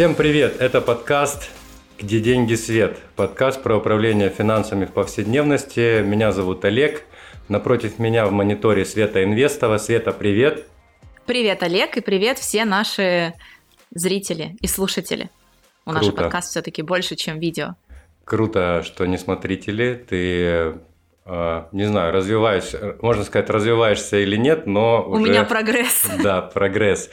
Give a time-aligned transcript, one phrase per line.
[0.00, 0.56] Всем привет!
[0.62, 1.50] Это подкаст
[1.98, 6.00] «Где деньги свет?» Подкаст про управление финансами в повседневности.
[6.00, 7.02] Меня зовут Олег.
[7.48, 9.76] Напротив меня в мониторе Света Инвестова.
[9.76, 10.64] Света, привет!
[11.26, 13.34] Привет, Олег, и привет все наши
[13.90, 15.28] зрители и слушатели.
[15.84, 17.74] У нашего подкаста все-таки больше, чем видео.
[18.24, 20.02] Круто, что не смотрители.
[20.08, 20.80] Ты
[21.26, 26.08] а, не знаю, развиваешься, можно сказать, развиваешься или нет, но У меня прогресс.
[26.22, 27.10] Да, прогресс.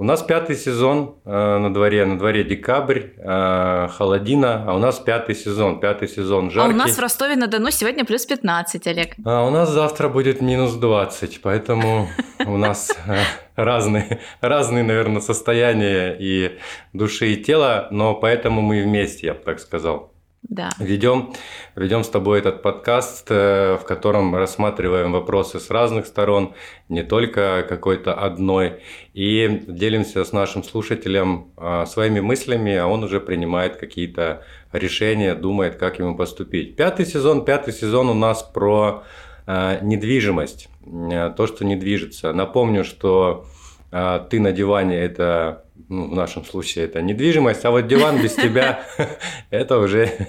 [0.00, 4.98] У нас пятый сезон э, на дворе, на дворе декабрь, э, холодина, а у нас
[4.98, 6.72] пятый сезон, пятый сезон жаркий.
[6.72, 9.16] А у нас в Ростове-на-Дону сегодня плюс 15, Олег.
[9.26, 12.08] А у нас завтра будет минус 20, поэтому
[12.46, 13.18] у нас э,
[13.56, 16.58] разные, разные, наверное, состояния и
[16.94, 20.09] души, и тела, но поэтому мы вместе, я бы так сказал.
[20.50, 20.70] Да.
[20.80, 21.32] Ведем,
[21.76, 26.54] ведем с тобой этот подкаст, э, в котором рассматриваем вопросы с разных сторон,
[26.88, 28.82] не только какой-то одной,
[29.14, 35.76] и делимся с нашим слушателем а, своими мыслями, а он уже принимает какие-то решения, думает,
[35.76, 36.74] как ему поступить.
[36.74, 39.04] Пятый сезон, пятый сезон у нас про
[39.46, 42.32] а, недвижимость, э, то, что не движется.
[42.32, 43.46] Напомню, что
[43.92, 48.84] ты на диване– это ну, в нашем случае это недвижимость, а вот диван без тебя–
[49.50, 50.28] это уже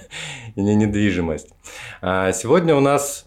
[0.56, 1.48] не недвижимость.
[2.00, 3.26] А сегодня у нас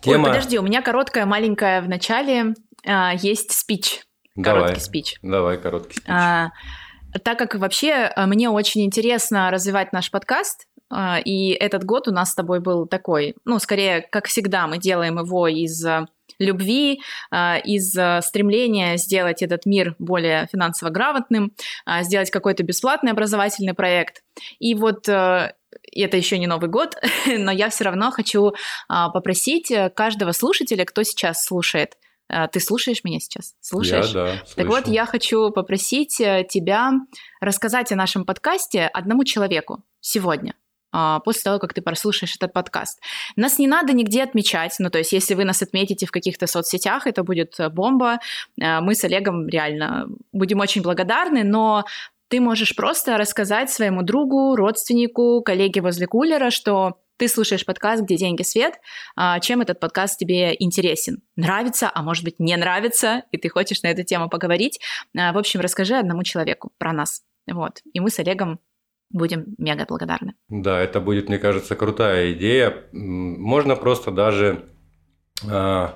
[0.00, 0.28] тема…
[0.28, 2.54] Ой, подожди, у меня короткая, маленькая в начале
[2.86, 4.02] а, есть спич.
[4.34, 5.14] Короткий давай, спич.
[5.22, 6.08] Давай, короткий спич.
[6.08, 6.50] А,
[7.24, 12.12] так как вообще а, мне очень интересно развивать наш подкаст, а, и этот год у
[12.12, 15.84] нас с тобой был такой, ну, скорее, как всегда, мы делаем его из
[16.38, 21.52] любви, а, из а, стремления сделать этот мир более финансово грамотным,
[21.84, 24.22] а, сделать какой-то бесплатный образовательный проект.
[24.58, 28.52] И вот это еще не Новый год, но я все равно хочу
[28.88, 31.96] попросить каждого слушателя, кто сейчас слушает,
[32.52, 33.54] ты слушаешь меня сейчас?
[33.60, 34.08] Слушаешь?
[34.08, 34.54] Я, да, слышу.
[34.56, 36.90] Так вот, я хочу попросить э, тебя
[37.40, 40.54] рассказать о нашем подкасте одному человеку сегодня.
[40.92, 43.00] А, после того, как ты прослушаешь этот подкаст.
[43.36, 47.06] Нас не надо нигде отмечать, ну, то есть если вы нас отметите в каких-то соцсетях,
[47.06, 48.18] это будет э, бомба.
[48.60, 51.84] Э, мы с Олегом реально будем очень благодарны, но
[52.28, 58.16] ты можешь просто рассказать своему другу, родственнику, коллеге возле кулера, что ты слушаешь подкаст «Где
[58.16, 58.74] деньги, свет»,
[59.16, 61.22] а, чем этот подкаст тебе интересен.
[61.34, 64.80] Нравится, а может быть не нравится, и ты хочешь на эту тему поговорить.
[65.16, 67.22] А, в общем, расскажи одному человеку про нас.
[67.50, 67.80] Вот.
[67.92, 68.60] И мы с Олегом
[69.10, 70.34] будем мега благодарны.
[70.48, 72.84] Да, это будет, мне кажется, крутая идея.
[72.92, 74.64] Можно просто даже
[75.42, 75.88] э,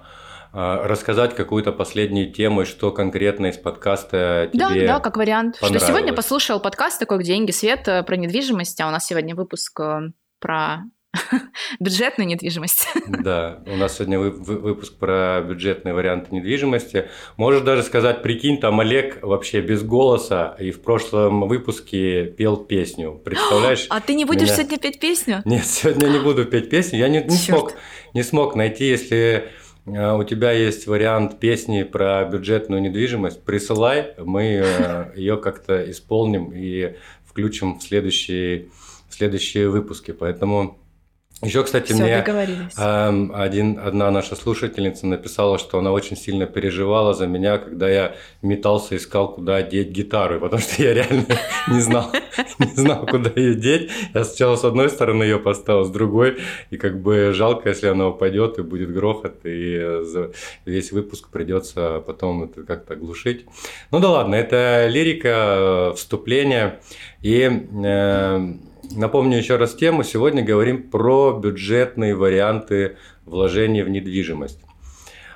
[0.53, 5.57] рассказать какую-то последнюю тему, что конкретно из подкаста тебе Да, да, как вариант.
[5.57, 9.81] Что сегодня послушал подкаст такой «Деньги, свет» э, про недвижимость, а у нас сегодня выпуск
[9.81, 10.85] э, про
[11.81, 12.89] бюджетную недвижимость.
[13.21, 17.09] Да, у нас сегодня выпуск про бюджетные варианты недвижимости.
[17.37, 23.21] Можешь даже сказать, прикинь, там Олег вообще без голоса и в прошлом выпуске пел песню.
[23.25, 23.87] Представляешь?
[23.91, 24.57] А ты не будешь меня...
[24.57, 25.43] сегодня петь песню?
[25.45, 26.99] Нет, сегодня не буду петь песню.
[26.99, 27.75] Я не, не, смог,
[28.15, 29.49] не смог найти, если
[29.87, 36.53] э, у тебя есть вариант песни про бюджетную недвижимость, присылай, мы э, ее как-то исполним
[36.55, 38.69] и включим в следующие,
[39.09, 40.13] в следующие выпуски.
[40.13, 40.80] Поэтому
[41.43, 42.23] еще, кстати, Всё, мне
[42.77, 48.15] э, один, одна наша слушательница написала, что она очень сильно переживала за меня, когда я
[48.43, 51.25] метался, искал, куда деть гитару, потому что я реально
[51.69, 52.13] не знал,
[52.59, 53.91] не знал, куда ее деть.
[54.13, 58.09] Я сначала с одной стороны ее поставил, с другой, и как бы жалко, если она
[58.09, 60.03] упадет и будет грохот, и
[60.67, 63.47] весь выпуск придется потом это как-то глушить.
[63.91, 66.81] Ну да ладно, это лирика, э, вступление,
[67.23, 68.55] и э,
[68.97, 70.03] Напомню еще раз тему.
[70.03, 74.61] Сегодня говорим про бюджетные варианты вложения в недвижимость.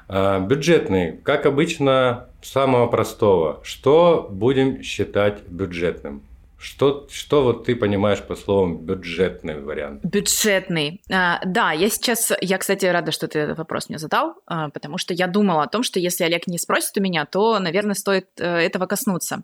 [0.09, 3.61] А, бюджетный, как обычно, самого простого.
[3.63, 6.23] Что будем считать бюджетным?
[6.65, 10.03] Что, что вот ты понимаешь по словам бюджетный вариант?
[10.03, 11.03] Бюджетный.
[11.13, 14.97] А, да, я сейчас, я, кстати, рада, что ты этот вопрос мне задал, а, потому
[14.97, 18.29] что я думала о том, что если Олег не спросит у меня, то, наверное, стоит
[18.41, 19.43] а, этого коснуться.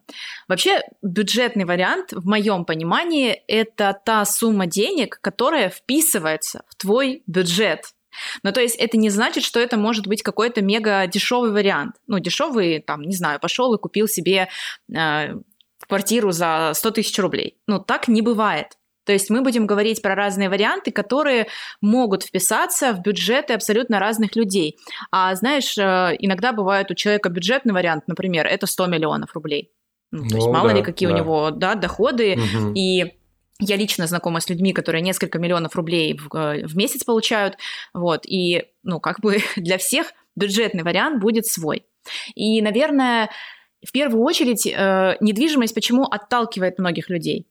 [0.49, 7.84] Вообще, бюджетный вариант, в моем понимании, это та сумма денег, которая вписывается в твой бюджет.
[8.43, 11.96] Ну, то есть это не значит, что это может быть какой-то мега дешевый вариант.
[12.06, 14.49] Ну, дешевый, там, не знаю, пошел и купил себе
[14.94, 15.34] э,
[15.90, 17.58] квартиру за 100 тысяч рублей.
[17.66, 18.78] Ну, так не бывает.
[19.04, 21.48] То есть мы будем говорить про разные варианты, которые
[21.81, 24.78] могут вписаться в бюджеты абсолютно разных людей.
[25.10, 29.72] А знаешь, э, иногда бывает у человека бюджетный вариант, например, это 100 миллионов рублей.
[30.12, 31.14] Ну, то есть ну, мало да, ли какие да.
[31.14, 32.38] у него да, доходы.
[32.38, 32.72] Угу.
[32.75, 33.14] И
[33.60, 37.56] я лично знакома с людьми, которые несколько миллионов рублей в, э, в месяц получают.
[37.94, 38.22] Вот.
[38.26, 41.84] И, ну, как бы для всех бюджетный вариант будет свой.
[42.34, 43.31] И, наверное,
[43.85, 47.47] в первую очередь, э, недвижимость почему отталкивает многих людей?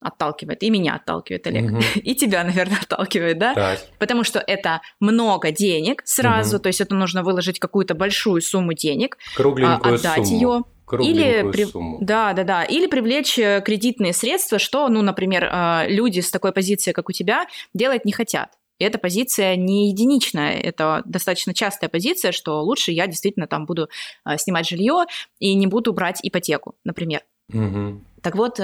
[0.00, 1.80] Отталкивает, и меня отталкивает, Олег, угу.
[1.96, 3.54] и тебя, наверное, отталкивает, да?
[3.54, 3.80] Так.
[3.98, 6.62] Потому что это много денег сразу, угу.
[6.62, 10.40] то есть это нужно выложить какую-то большую сумму денег, Кругленькую отдать сумму.
[10.40, 10.64] ее.
[11.00, 11.64] Или при...
[11.64, 11.98] сумму.
[12.00, 12.64] Да, да, да.
[12.64, 17.12] Или привлечь э, кредитные средства, что, ну, например, э, люди с такой позицией, как у
[17.12, 18.50] тебя, делать не хотят.
[18.78, 23.88] И эта позиция не единичная, это достаточно частая позиция, что лучше я действительно там буду
[24.24, 25.04] э, снимать жилье
[25.38, 27.22] и не буду брать ипотеку, например.
[27.52, 28.04] Угу.
[28.22, 28.60] Так вот,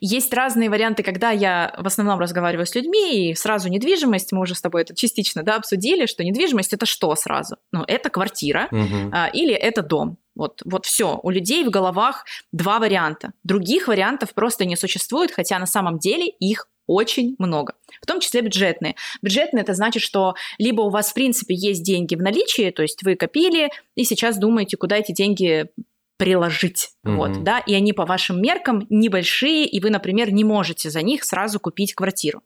[0.00, 4.54] есть разные варианты, когда я в основном разговариваю с людьми, и сразу недвижимость, мы уже
[4.54, 7.56] с тобой это частично да, обсудили, что недвижимость это что сразу?
[7.72, 9.14] Ну, это квартира угу.
[9.32, 10.18] или это дом.
[10.34, 11.18] Вот, вот все.
[11.22, 13.32] У людей в головах два варианта.
[13.44, 18.40] Других вариантов просто не существует, хотя на самом деле их очень много, в том числе
[18.40, 18.96] бюджетные.
[19.22, 23.04] Бюджетные это значит, что либо у вас в принципе есть деньги в наличии, то есть
[23.04, 25.66] вы копили и сейчас думаете, куда эти деньги
[26.16, 27.14] приложить, mm-hmm.
[27.14, 31.22] вот, да, и они по вашим меркам небольшие, и вы, например, не можете за них
[31.22, 32.42] сразу купить квартиру.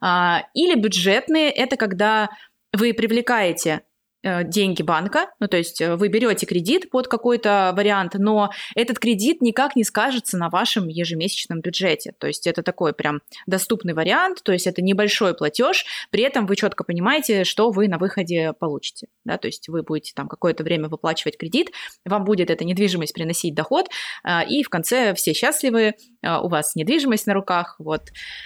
[0.00, 2.28] А, или бюджетные это когда
[2.72, 3.80] вы привлекаете
[4.22, 9.40] деньги банка, ну то есть э, вы берете кредит под какой-то вариант, но этот кредит
[9.40, 14.52] никак не скажется на вашем ежемесячном бюджете, то есть это такой прям доступный вариант, то
[14.52, 19.38] есть это небольшой платеж, при этом вы четко понимаете, что вы на выходе получите, да,
[19.38, 21.70] то есть вы будете там какое-то время выплачивать кредит,
[22.04, 23.88] вам будет эта недвижимость приносить доход,
[24.24, 28.02] э, и в конце все счастливы, у вас недвижимость на руках, вот.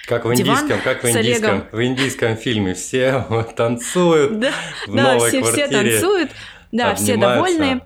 [0.07, 3.25] Как в индийском, как в индийском, в индийском фильме все
[3.55, 4.45] танцуют
[4.87, 6.31] в новой квартире все танцуют,
[6.71, 7.81] да, все довольны.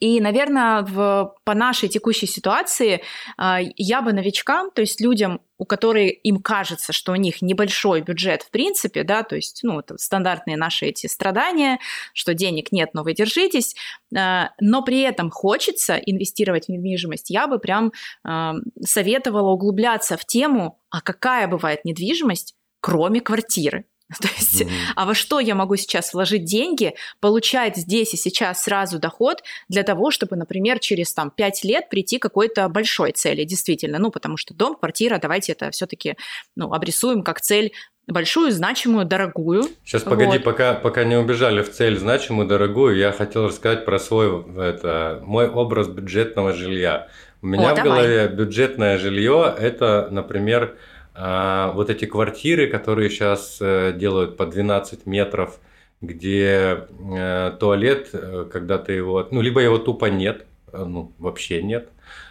[0.00, 3.00] И, наверное, в, по нашей текущей ситуации
[3.38, 8.02] э, я бы новичкам, то есть людям, у которых им кажется, что у них небольшой
[8.02, 11.78] бюджет в принципе, да, то есть, ну, это стандартные наши эти страдания,
[12.12, 13.76] что денег нет, но вы держитесь,
[14.14, 17.92] э, но при этом хочется инвестировать в недвижимость, я бы прям
[18.28, 18.52] э,
[18.84, 23.86] советовала углубляться в тему, а какая бывает недвижимость, кроме квартиры.
[24.20, 24.92] То есть, mm-hmm.
[24.96, 29.82] а во что я могу сейчас вложить деньги, получать здесь и сейчас сразу доход для
[29.82, 33.98] того, чтобы, например, через там 5 лет прийти к какой-то большой цели, действительно.
[33.98, 36.16] Ну, потому что дом, квартира, давайте это все-таки
[36.54, 37.72] ну, обрисуем как цель
[38.06, 39.64] большую, значимую, дорогую.
[39.84, 44.44] Сейчас погоди, пока, пока не убежали в цель значимую, дорогую, я хотел рассказать про свой,
[44.58, 47.08] это, мой образ бюджетного жилья.
[47.40, 47.90] У меня О, в давай.
[47.90, 50.76] голове бюджетное жилье это, например,
[51.14, 55.60] а, вот эти квартиры, которые сейчас э, делают по 12 метров,
[56.00, 61.88] где э, туалет, э, когда ты его, ну, либо его тупо нет, ну, вообще нет.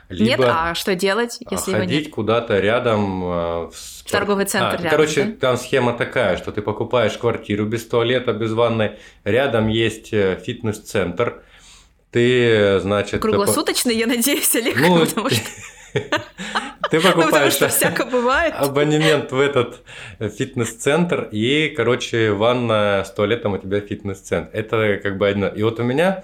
[0.09, 2.13] Либо нет, а что делать, если ходить его нет?
[2.13, 3.21] куда-то рядом
[3.69, 4.11] в спорт...
[4.11, 4.89] торговый центр а, рядом.
[4.89, 5.31] Короче, да?
[5.39, 11.41] там схема такая, что ты покупаешь квартиру без туалета, без ванной, рядом есть фитнес-центр,
[12.11, 13.21] ты, значит...
[13.21, 15.49] Круглосуточный, я надеюсь, Олег, ну, потому что...
[15.93, 18.53] Ты покупаешь ну, всяко бывает.
[18.57, 19.81] абонемент в этот
[20.19, 24.49] фитнес-центр, и, короче, ванна с туалетом у тебя фитнес-центр.
[24.53, 25.47] Это как бы одно.
[25.47, 26.23] И вот у меня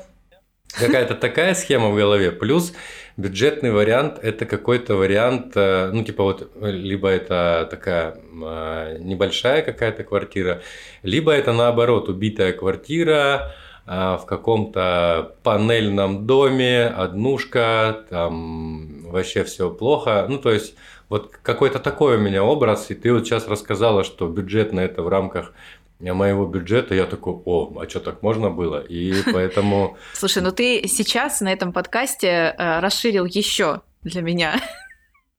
[0.74, 2.74] какая-то такая схема в голове, плюс
[3.18, 10.04] бюджетный вариант– это какой-то вариант, э, ну, типа вот, либо это такая э, небольшая какая-то
[10.04, 10.62] квартира,
[11.04, 13.54] либо это наоборот убитая квартира,
[13.92, 20.26] а, в каком-то панельном доме, однушка, там вообще все плохо.
[20.30, 20.76] Ну, то есть,
[21.10, 25.02] вот какой-то такой у меня образ, и ты вот сейчас рассказала, что бюджет на это
[25.02, 25.54] в рамках
[26.00, 28.80] моего бюджета, я такой, о, а что так можно было?
[28.80, 29.98] И поэтому...
[30.14, 34.62] Слушай, ну ты сейчас на этом подкасте э, расширил еще для меня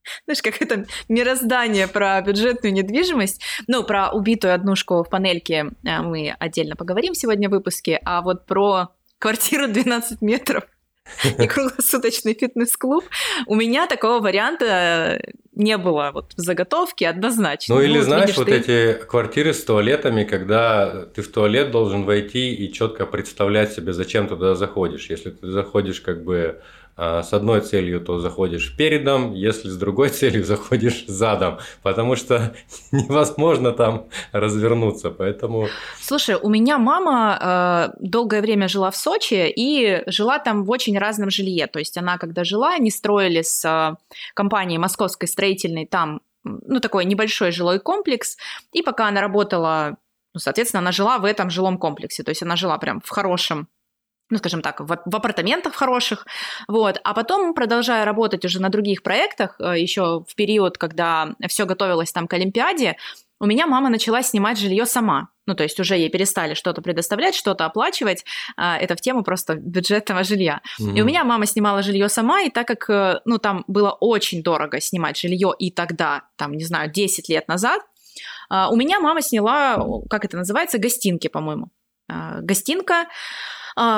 [0.24, 3.42] знаешь, как это мироздание про бюджетную недвижимость.
[3.66, 8.46] Ну, про убитую однушку в панельке э, мы отдельно поговорим сегодня в выпуске, а вот
[8.46, 10.64] про квартиру 12 метров
[11.38, 13.04] и круглосуточный фитнес-клуб.
[13.46, 15.20] У меня такого варианта
[15.54, 17.74] не было вот в заготовке однозначно.
[17.74, 18.56] Ну, или ну, знаешь, видишь, вот ты...
[18.56, 24.28] эти квартиры с туалетами, когда ты в туалет должен войти и четко представлять себе, зачем
[24.28, 25.10] туда заходишь.
[25.10, 26.60] Если ты заходишь как бы
[27.00, 32.54] с одной целью, то заходишь передом, если с другой целью заходишь задом, потому что
[32.92, 35.68] невозможно там развернуться, поэтому...
[36.00, 40.98] Слушай, у меня мама э, долгое время жила в Сочи и жила там в очень
[40.98, 43.96] разном жилье, то есть она когда жила, они строили с э,
[44.34, 48.36] компанией московской строительной там ну, такой небольшой жилой комплекс,
[48.72, 49.96] и пока она работала,
[50.34, 53.68] ну, соответственно, она жила в этом жилом комплексе, то есть она жила прям в хорошем
[54.30, 56.26] ну, скажем так, в, в апартаментах хороших,
[56.68, 61.66] вот, а потом, продолжая работать уже на других проектах, э, еще в период, когда все
[61.66, 62.96] готовилось там к Олимпиаде,
[63.42, 65.28] у меня мама начала снимать жилье сама.
[65.46, 68.24] Ну, то есть уже ей перестали что-то предоставлять, что-то оплачивать.
[68.56, 70.60] А, это в тему просто бюджетного жилья.
[70.78, 70.94] Mm-hmm.
[70.94, 74.42] И у меня мама снимала жилье сама, и так как, э, ну, там было очень
[74.42, 77.80] дорого снимать жилье и тогда, там, не знаю, 10 лет назад,
[78.50, 81.70] а, у меня мама сняла, как это называется, гостинки, по-моему.
[82.08, 83.06] А, гостинка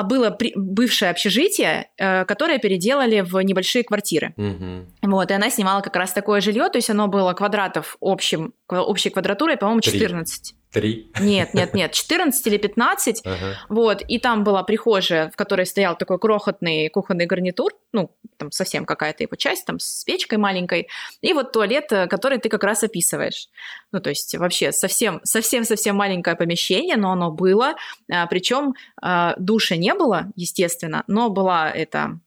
[0.03, 4.33] было при, бывшее общежитие, э, которое переделали в небольшие квартиры.
[4.37, 5.11] Угу.
[5.11, 9.09] Вот, и она снимала как раз такое жилье, то есть оно было квадратов общим, общей
[9.09, 10.55] квадратурой, по-моему, 14.
[10.73, 11.11] Три?
[11.19, 13.21] Нет, нет, нет, 14 или 15.
[13.25, 13.37] Ага.
[13.69, 18.85] Вот, и там была прихожая, в которой стоял такой крохотный кухонный гарнитур, ну, там совсем
[18.85, 20.87] какая-то его часть, там с печкой маленькой,
[21.21, 23.49] и вот туалет, э, который ты как раз описываешь.
[23.91, 27.75] Ну, то есть вообще совсем, совсем-совсем маленькое помещение, но оно было,
[28.11, 32.19] а, причем а, душа не было, естественно, но была это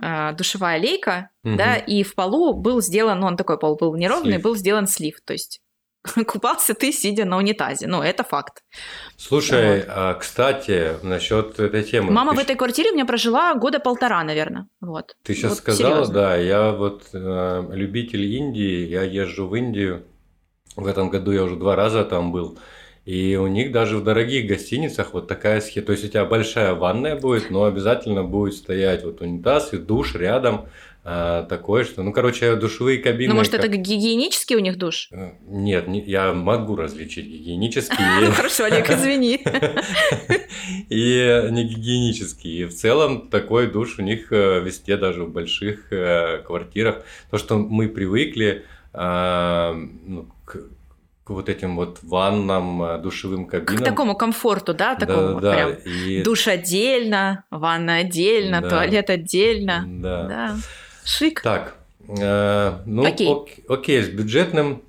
[0.00, 1.56] а, душевая лейка, угу.
[1.56, 4.42] да, и в полу был сделан, ну, он такой пол был неровный, слив.
[4.42, 5.60] был сделан слив, то есть
[6.26, 7.86] купался ты, сидя на унитазе.
[7.86, 8.62] Ну, это факт.
[9.16, 9.86] Слушай, вот.
[9.88, 12.10] а, кстати, насчет этой темы.
[12.10, 14.66] Мама ты в этой квартире у меня прожила года полтора, наверное.
[14.80, 15.16] Вот.
[15.22, 16.14] Ты сейчас вот сказала, серьезно.
[16.14, 20.04] да, я вот э, любитель Индии, я езжу в Индию.
[20.76, 22.58] В этом году я уже два раза там был.
[23.04, 25.86] И у них даже в дорогих гостиницах вот такая схема.
[25.86, 30.14] То есть у тебя большая ванная будет, но обязательно будет стоять вот унитаз и душ
[30.14, 30.68] рядом
[31.02, 33.30] а, такое, что, ну, короче, душевые кабины.
[33.30, 33.64] Ну, может, как...
[33.64, 35.08] это гигиенический у них душ?
[35.12, 38.04] Э, нет, не, я могу различить гигиенический.
[38.20, 39.40] Ну, хорошо, Олег, извини.
[40.90, 42.62] И не гигиенический.
[42.62, 47.02] И в целом такой душ у них э, везде, даже в больших э, квартирах.
[47.30, 50.58] То, что мы привыкли а, ну, к
[51.26, 53.82] вот этим вот ваннам, душевым кабинам.
[53.82, 55.54] К такому комфорту, да, такому да, вот да.
[55.54, 55.72] прям.
[55.84, 56.22] И...
[56.22, 58.68] Душ отдельно, ванна отдельно, да.
[58.68, 59.84] туалет отдельно.
[59.86, 60.24] Да.
[60.24, 60.56] да.
[61.04, 61.42] Шик.
[61.42, 61.74] Так,
[62.08, 63.28] э, ну окей.
[63.28, 64.82] Ок, окей, с бюджетным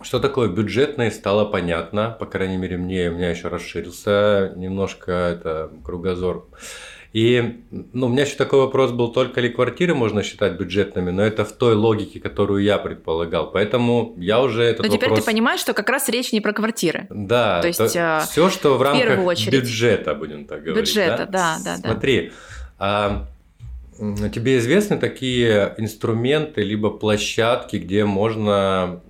[0.00, 5.70] что такое бюджетное стало понятно, по крайней мере мне, у меня еще расширился немножко это
[5.84, 6.46] кругозор.
[7.14, 11.22] И ну, у меня еще такой вопрос был, только ли квартиры можно считать бюджетными, но
[11.22, 13.50] это в той логике, которую я предполагал.
[13.50, 15.24] Поэтому я уже этот Но теперь вопрос...
[15.24, 17.06] ты понимаешь, что как раз речь не про квартиры.
[17.08, 19.52] Да, то есть то, э, все, что в, в рамках очередь.
[19.54, 20.86] бюджета, будем так говорить.
[20.86, 21.90] Бюджета, да, да, да.
[21.90, 22.32] Смотри,
[22.78, 23.26] а
[23.98, 29.00] Тебе известны такие инструменты либо площадки, где можно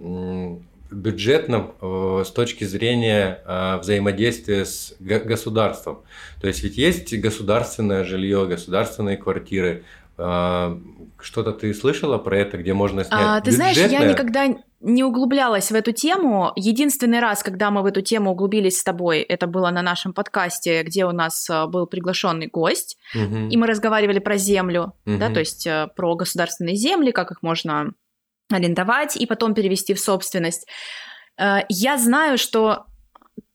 [0.91, 6.03] бюджетно э, с точки зрения э, взаимодействия с государством.
[6.41, 9.85] То есть ведь есть государственное жилье, государственные квартиры.
[10.17, 10.79] Э,
[11.21, 13.21] что-то ты слышала про это, где можно снять?
[13.21, 14.47] А, ты знаешь, я никогда
[14.81, 16.53] не углублялась в эту тему.
[16.55, 20.83] Единственный раз, когда мы в эту тему углубились с тобой, это было на нашем подкасте,
[20.85, 23.49] где у нас э, был приглашенный гость, угу.
[23.49, 25.19] и мы разговаривали про землю, угу.
[25.19, 27.93] да, то есть э, про государственные земли, как их можно
[28.51, 30.69] арендовать и потом перевести в собственность.
[31.37, 32.87] Э, я знаю, что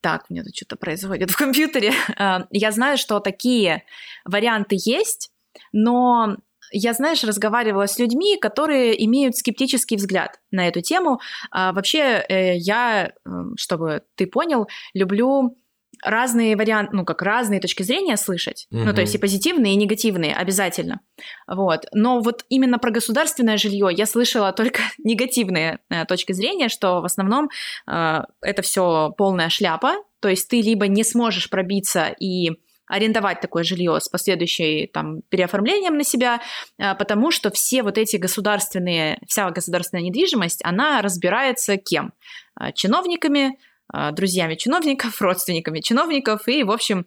[0.02, 1.94] так, у меня тут что-то происходит в компьютере.
[2.52, 3.84] Я знаю, что такие
[4.26, 5.32] варианты есть,
[5.72, 6.38] но
[6.74, 11.20] я, знаешь, разговаривала с людьми, которые имеют скептический взгляд на эту тему.
[11.52, 15.58] А, вообще, э, я, эм, чтобы ты понял, люблю
[16.04, 18.68] разные варианты, ну, как разные точки зрения слышать.
[18.72, 18.82] Угу.
[18.82, 21.00] Ну, то есть и позитивные, и негативные обязательно.
[21.48, 21.86] Вот.
[21.94, 27.06] Но вот именно про государственное жилье я слышала только негативные э, точки зрения, что в
[27.06, 27.50] основном
[27.88, 29.96] э, это все полная шляпа.
[30.20, 32.52] То есть ты либо не сможешь пробиться и
[32.88, 36.42] арендовать такое жилье с последующей там переоформлением на себя,
[36.78, 42.14] а, потому что все вот эти государственные, вся государственная недвижимость, она разбирается кем?
[42.56, 43.58] А, чиновниками,
[43.92, 47.06] а, друзьями чиновников, родственниками чиновников и, в общем,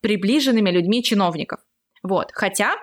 [0.00, 1.60] приближенными людьми чиновников.
[2.02, 2.30] Вот.
[2.32, 2.74] Хотя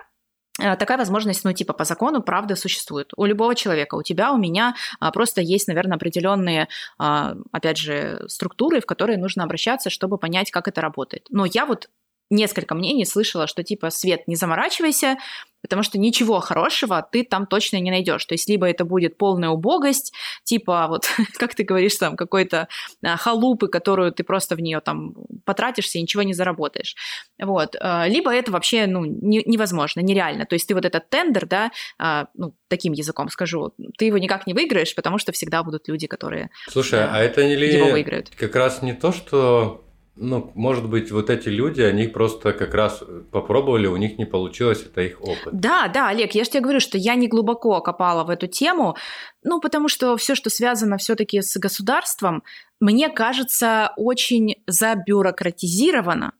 [0.58, 3.12] такая возможность, ну, типа, по закону, правда, существует.
[3.16, 4.74] У любого человека, у тебя, у меня
[5.14, 6.68] просто есть, наверное, определенные,
[6.98, 11.28] опять же, структуры, в которые нужно обращаться, чтобы понять, как это работает.
[11.30, 11.88] Но я вот
[12.30, 15.18] несколько мнений слышала, что типа Свет, не заморачивайся,
[15.62, 18.24] потому что ничего хорошего ты там точно не найдешь.
[18.24, 20.12] То есть либо это будет полная убогость,
[20.44, 21.08] типа вот,
[21.38, 22.68] как ты говоришь, там какой-то
[23.04, 26.96] а, халупы, которую ты просто в нее там потратишься и ничего не заработаешь.
[27.40, 27.76] Вот.
[27.80, 30.46] А, либо это вообще ну, не, невозможно, нереально.
[30.46, 34.46] То есть ты вот этот тендер, да, а, ну, таким языком скажу, ты его никак
[34.46, 37.90] не выиграешь, потому что всегда будут люди, которые Слушай, а, а это не ли его
[37.90, 38.30] выиграют.
[38.30, 39.84] как раз не то, что
[40.16, 44.82] ну, может быть, вот эти люди, они просто как раз попробовали, у них не получилось,
[44.84, 45.52] это их опыт.
[45.52, 48.96] Да, да, Олег, я же тебе говорю, что я не глубоко копала в эту тему,
[49.42, 52.42] ну, потому что все, что связано все-таки с государством,
[52.80, 56.32] мне кажется, очень забюрократизировано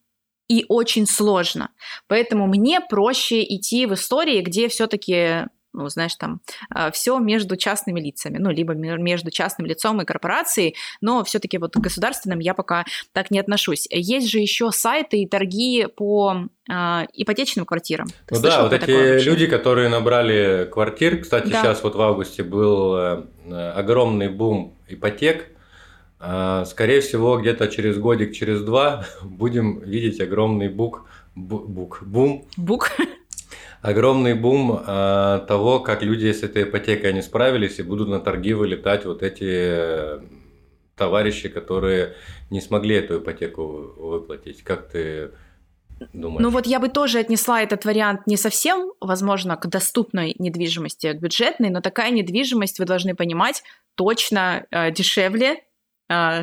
[0.49, 1.71] и очень сложно.
[2.09, 6.41] Поэтому мне проще идти в истории, где все-таки ну, знаешь, там,
[6.75, 11.75] э, все между частными лицами, ну, либо между частным лицом и корпорацией, но все-таки вот
[11.75, 13.87] к государственным я пока так не отношусь.
[13.91, 16.73] Есть же еще сайты и торги по э,
[17.13, 18.09] ипотечным квартирам.
[18.27, 21.63] Ты ну да, вот эти люди, которые набрали квартир, кстати, да.
[21.63, 23.25] сейчас вот в августе был э,
[23.75, 25.47] огромный бум ипотек,
[26.23, 32.47] а, скорее всего, где-то через годик, через два будем видеть огромный бук, бук, бум.
[32.57, 32.93] Бук.
[33.83, 38.53] Огромный бум а, того, как люди с этой ипотекой не справились и будут на торги
[38.53, 40.21] вылетать вот эти э,
[40.97, 42.15] товарищи, которые
[42.51, 44.63] не смогли эту ипотеку выплатить.
[44.63, 45.31] Как ты
[46.13, 46.43] думаешь?
[46.43, 51.21] Ну вот я бы тоже отнесла этот вариант не совсем, возможно, к доступной недвижимости, к
[51.21, 53.63] бюджетной, но такая недвижимость, вы должны понимать,
[53.95, 55.65] точно э, дешевле,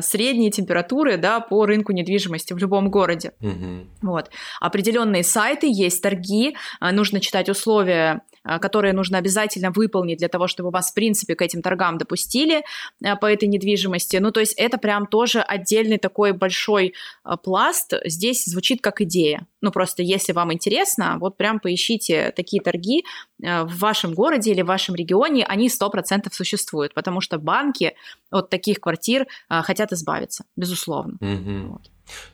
[0.00, 3.32] средние температуры да, по рынку недвижимости в любом городе.
[3.40, 3.86] Угу.
[4.02, 4.30] Вот.
[4.60, 10.46] Определенные сайты, есть торги, а, нужно читать условия а, которые нужно обязательно выполнить для того,
[10.46, 12.64] чтобы вас, в принципе, к этим торгам допустили
[13.04, 14.16] а, по этой недвижимости.
[14.16, 17.92] Ну, то есть это прям тоже отдельный такой большой а, пласт.
[18.04, 19.46] Здесь звучит как идея.
[19.60, 23.04] Ну, просто если вам интересно, вот прям поищите такие торги
[23.38, 27.94] в вашем городе или в вашем регионе, они 100% существуют, потому что банки
[28.30, 31.18] от таких квартир хотят избавиться, безусловно.
[31.20, 31.72] Угу.
[31.72, 31.82] Вот.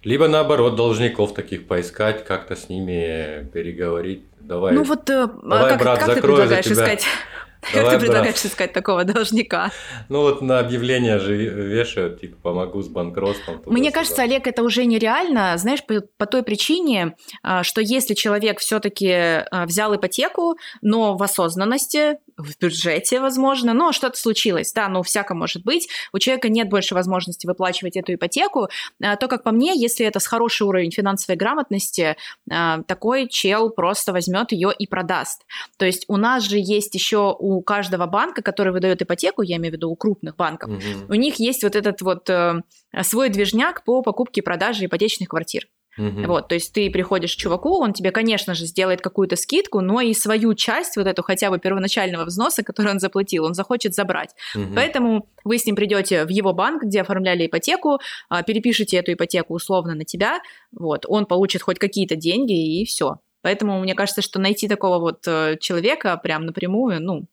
[0.03, 4.23] Либо наоборот, должников таких поискать, как-то с ними переговорить.
[4.45, 4.75] Давай.
[4.75, 7.07] Ну вот, э, давай, как, брат, как ты предлагаешь искать?
[7.73, 8.45] Давай, как ты предлагаешь брат.
[8.45, 9.71] искать такого должника?
[10.11, 13.63] Ну вот на объявление же вешают, типа, помогу с банкротством.
[13.65, 18.59] Мне кажется, Олег, это уже нереально, знаешь, по, по той причине, а, что если человек
[18.59, 25.03] все-таки а, взял ипотеку, но в осознанности, в бюджете, возможно, но что-то случилось, да, ну,
[25.03, 28.69] всяко может быть, у человека нет больше возможности выплачивать эту ипотеку,
[29.03, 32.17] а, то, как по мне, если это с хороший уровень финансовой грамотности,
[32.51, 35.45] а, такой чел просто возьмет ее и продаст.
[35.79, 39.73] То есть у нас же есть еще у каждого банка, который выдает ипотеку, я имею
[39.73, 40.81] в виду у крупных банков, угу.
[41.09, 42.63] у них есть вот этот вот э,
[43.03, 45.69] свой движняк по покупке и продаже ипотечных квартир.
[45.99, 46.27] Угу.
[46.27, 50.01] Вот, то есть ты приходишь к чуваку, он тебе, конечно же, сделает какую-то скидку, но
[50.01, 54.31] и свою часть, вот эту хотя бы первоначального взноса, который он заплатил, он захочет забрать.
[54.55, 54.75] Угу.
[54.75, 59.55] Поэтому вы с ним придете в его банк, где оформляли ипотеку, а, перепишите эту ипотеку
[59.55, 60.41] условно на тебя,
[60.73, 63.19] вот, он получит хоть какие-то деньги и все.
[63.43, 67.27] Поэтому мне кажется, что найти такого вот э, человека прям напрямую, ну,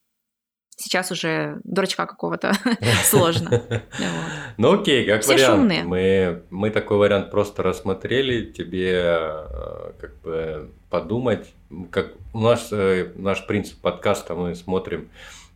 [0.82, 2.54] сейчас уже дурачка какого-то.
[3.04, 3.62] Сложно.
[4.58, 5.86] Ну окей, как вариант.
[5.86, 11.54] Мы, мы такой вариант просто рассмотрели, тебе э, как бы подумать.
[11.89, 15.10] Как у нас э, наш принцип подкаста, мы смотрим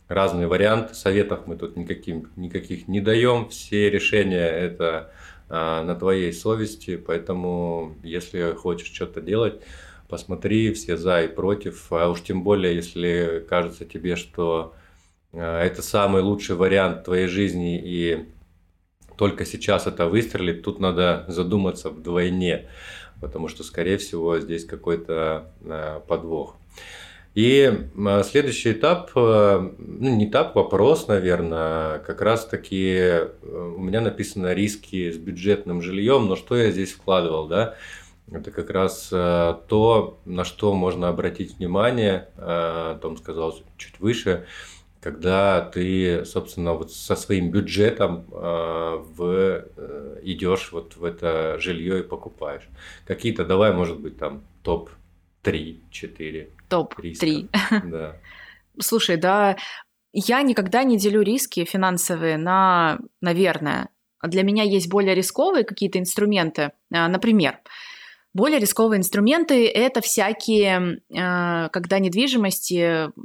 [0.08, 5.10] разные варианты, советов мы тут никаким, никаких не даем, все решения это
[5.48, 9.60] а, на твоей совести, поэтому если хочешь что-то делать,
[10.08, 14.85] посмотри все за и против, а уж тем более, если кажется тебе, что Э,
[15.36, 18.26] это самый лучший вариант твоей жизни, и
[19.16, 22.68] только сейчас это выстрелит, тут надо задуматься вдвойне,
[23.20, 26.56] потому что, скорее всего, здесь какой-то э, подвох.
[27.34, 34.54] И э, следующий этап, ну не этап, вопрос, наверное, как раз таки у меня написано
[34.54, 37.74] риски с бюджетным жильем, но что я здесь вкладывал, да?
[38.32, 42.28] Это как раз то, на что можно обратить внимание,
[43.00, 44.46] Том сказал чуть выше,
[45.06, 52.00] когда ты, собственно, вот со своим бюджетом э, в, э, идешь вот в это жилье
[52.00, 52.68] и покупаешь.
[53.06, 56.50] Какие-то, давай, может быть, там топ-3, 4.
[56.68, 57.48] Топ-3.
[57.84, 58.16] Да.
[58.80, 59.56] Слушай, да,
[60.12, 63.90] я никогда не делю риски финансовые на, наверное,
[64.24, 66.72] для меня есть более рисковые какие-то инструменты.
[66.92, 67.60] Э, например,
[68.36, 72.72] более рисковые инструменты– это всякие, э, когда недвижимость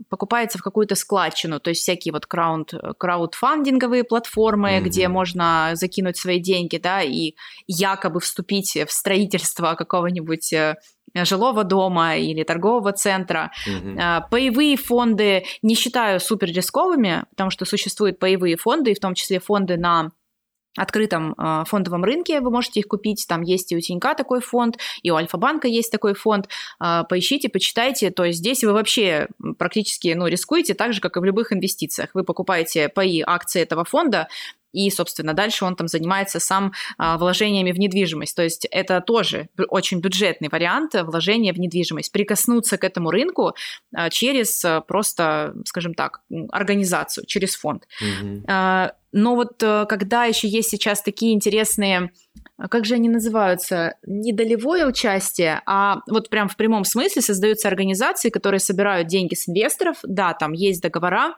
[0.10, 4.82] покупается в какую-то складчину, то есть всякие вот краунд, краудфандинговые платформы, mm-hmm.
[4.82, 7.34] где можно закинуть свои деньги, да, и
[7.68, 10.76] якобы вступить в строительство какого-нибудь э,
[11.14, 13.52] жилого дома или торгового центра.
[13.68, 14.30] Mm-hmm.
[14.32, 19.42] Паевые фонды не считаю супер рисковыми, потому что существуют паевые фонды, и в том числе
[19.42, 20.12] фонды на
[20.78, 24.78] открытом э, фондовом рынке, вы можете их купить, там есть и у Тинька такой фонд,
[25.04, 26.48] и у Альфа-банка есть такой фонд,
[26.80, 31.20] э, поищите, почитайте, то есть здесь вы вообще практически, ну, рискуете так же, как и
[31.20, 34.28] в любых инвестициях, вы покупаете паи акции этого фонда,
[34.74, 38.36] и, собственно, дальше он там занимается сам а, вложениями в недвижимость.
[38.36, 42.12] То есть это тоже очень бюджетный вариант вложения в недвижимость.
[42.12, 43.54] Прикоснуться к этому рынку
[43.94, 47.86] а, через а, просто, скажем так, организацию, через фонд.
[48.02, 48.44] Угу.
[49.12, 52.12] Но вот э, когда еще есть сейчас такие интересные
[52.70, 58.30] как же они называются, не долевое участие, а вот прям в прямом смысле создаются организации,
[58.30, 61.38] которые собирают деньги с инвесторов, да, там есть договора,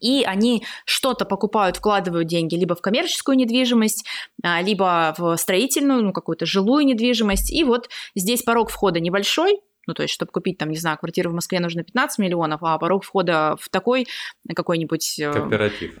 [0.00, 4.04] и они что-то покупают, вкладывают деньги либо в коммерческую недвижимость,
[4.42, 7.52] а, либо в строительную, ну, какую-то жилую недвижимость.
[7.52, 11.30] И вот здесь порог входа небольшой, ну, то есть, чтобы купить, там, не знаю, квартиру
[11.30, 14.06] в Москве нужно 15 миллионов, а порог входа в такой
[14.54, 15.18] какой-нибудь...
[15.18, 15.98] Э, кооператив.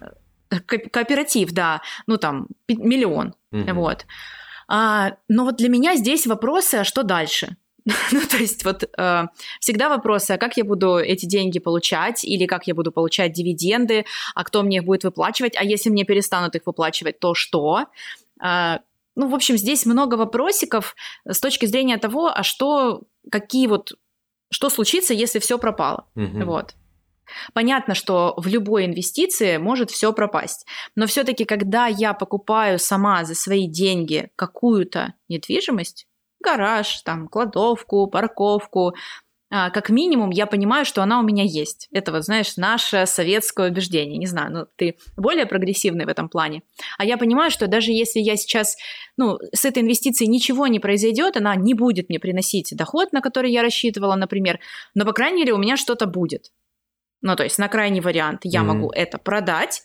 [0.66, 3.74] Ко- кооператив, да, ну, там, миллион, угу.
[3.74, 4.06] вот.
[4.68, 7.56] А, но вот для меня здесь вопросы, а что дальше?
[8.12, 9.26] ну, то есть вот э,
[9.58, 14.04] всегда вопросы, а как я буду эти деньги получать, или как я буду получать дивиденды,
[14.34, 17.86] а кто мне их будет выплачивать, а если мне перестанут их выплачивать, то что?
[18.42, 18.78] Э,
[19.16, 23.94] ну, в общем, здесь много вопросиков с точки зрения того, а что, какие вот,
[24.50, 26.44] что случится, если все пропало, угу.
[26.44, 26.74] вот.
[27.52, 33.34] Понятно, что в любой инвестиции может все пропасть, но все-таки, когда я покупаю сама за
[33.34, 36.06] свои деньги какую-то недвижимость,
[36.40, 38.94] гараж, там, кладовку, парковку.
[39.52, 41.88] А, как минимум, я понимаю, что она у меня есть.
[41.90, 44.16] Это вот, знаешь, наше советское убеждение.
[44.16, 46.62] Не знаю, ну, ты более прогрессивный в этом плане.
[46.98, 48.76] А я понимаю, что даже если я сейчас,
[49.16, 53.50] ну, с этой инвестицией ничего не произойдет, она не будет мне приносить доход, на который
[53.50, 54.60] я рассчитывала, например,
[54.94, 56.52] но, по крайней мере, у меня что-то будет.
[57.22, 58.64] Ну, то есть, на крайний вариант я mm-hmm.
[58.64, 59.82] могу это продать,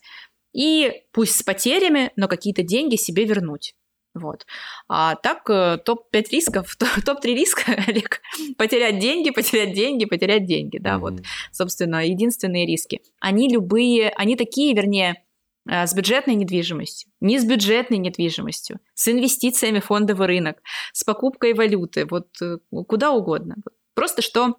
[0.54, 3.76] и пусть с потерями, но какие-то деньги себе вернуть.
[4.14, 4.46] Вот.
[4.88, 8.22] А так, э, топ-5 рисков, топ-3 риска, Олег,
[8.58, 11.00] потерять деньги, потерять деньги, потерять деньги, да, mm-hmm.
[11.00, 11.14] вот,
[11.52, 13.02] собственно, единственные риски.
[13.20, 15.22] Они любые, они такие, вернее,
[15.70, 20.62] э, с бюджетной недвижимостью, не с бюджетной недвижимостью, с инвестициями в фондовый рынок,
[20.94, 23.58] с покупкой валюты, вот э, куда угодно.
[23.94, 24.56] Просто что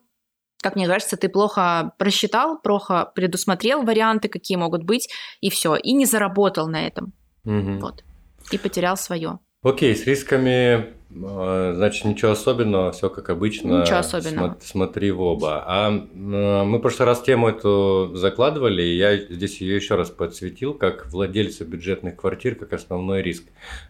[0.61, 5.09] как мне кажется, ты плохо просчитал, плохо предусмотрел варианты, какие могут быть,
[5.41, 7.13] и все, и не заработал на этом.
[7.45, 7.79] Угу.
[7.81, 8.05] Вот.
[8.51, 9.39] И потерял свое.
[9.63, 13.83] Окей, с рисками, значит, ничего особенного, все как обычно.
[13.83, 14.57] Ничего особенного.
[14.61, 15.65] Смотри в оба.
[15.67, 20.75] А мы в прошлый раз тему эту закладывали, и я здесь ее еще раз подсветил,
[20.75, 23.45] как владельцы бюджетных квартир, как основной риск.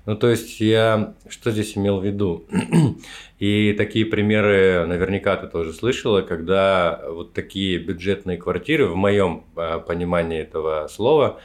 [0.04, 2.46] Ну, то есть я что здесь имел в виду?
[3.38, 9.78] И такие примеры наверняка ты тоже слышала, когда вот такие бюджетные квартиры, в моем а,
[9.78, 11.40] понимании этого слова,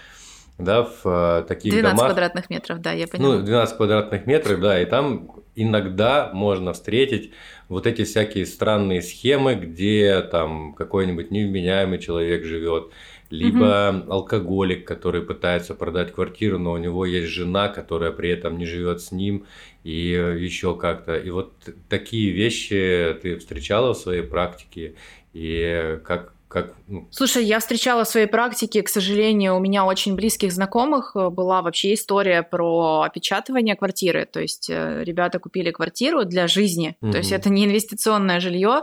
[0.63, 2.11] да, в э, таких 12 домах.
[2.11, 3.37] квадратных метров, да, я поняла.
[3.37, 7.31] Ну, 12 квадратных метров, да, и там иногда можно встретить
[7.69, 12.91] вот эти всякие странные схемы, где там какой-нибудь невменяемый человек живет,
[13.29, 14.13] либо угу.
[14.13, 19.01] алкоголик, который пытается продать квартиру, но у него есть жена, которая при этом не живет
[19.01, 19.45] с ним,
[19.83, 21.15] и еще как-то.
[21.15, 21.53] И вот
[21.89, 24.95] такие вещи ты встречала в своей практике,
[25.33, 27.07] и как, как, ну...
[27.11, 31.61] Слушай, я встречала в своей практике, к сожалению, у меня очень близких знакомых э, была
[31.61, 34.25] вообще история про опечатывание квартиры.
[34.25, 37.11] То есть э, ребята купили квартиру для жизни, mm-hmm.
[37.11, 38.81] то есть это не инвестиционное жилье,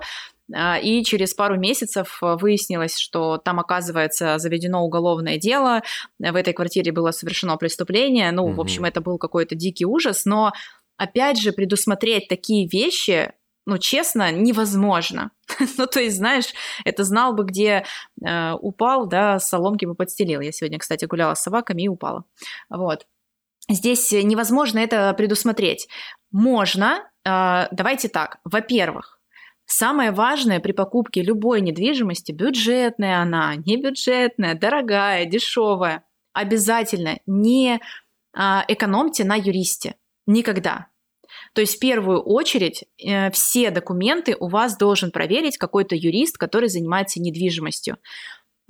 [0.54, 5.82] а, и через пару месяцев э, выяснилось, что там, оказывается, заведено уголовное дело,
[6.18, 8.32] в этой квартире было совершено преступление.
[8.32, 8.54] Ну, mm-hmm.
[8.54, 10.52] в общем, это был какой-то дикий ужас, но
[10.96, 13.32] опять же, предусмотреть такие вещи
[13.68, 15.30] ну, честно, невозможно.
[15.78, 16.54] ну, то есть, знаешь,
[16.86, 17.84] это знал бы, где
[18.24, 20.40] э, упал, да, соломки бы подстелил.
[20.40, 22.24] Я сегодня, кстати, гуляла с собаками и упала.
[22.70, 23.06] Вот.
[23.68, 25.86] Здесь невозможно это предусмотреть.
[26.32, 29.18] Можно, э, давайте так, во-первых,
[29.70, 37.78] Самое важное при покупке любой недвижимости, бюджетная она, не бюджетная, дорогая, дешевая, обязательно не
[38.34, 39.96] а, экономьте на юристе.
[40.26, 40.86] Никогда.
[41.58, 46.68] То есть в первую очередь э, все документы у вас должен проверить какой-то юрист, который
[46.68, 47.96] занимается недвижимостью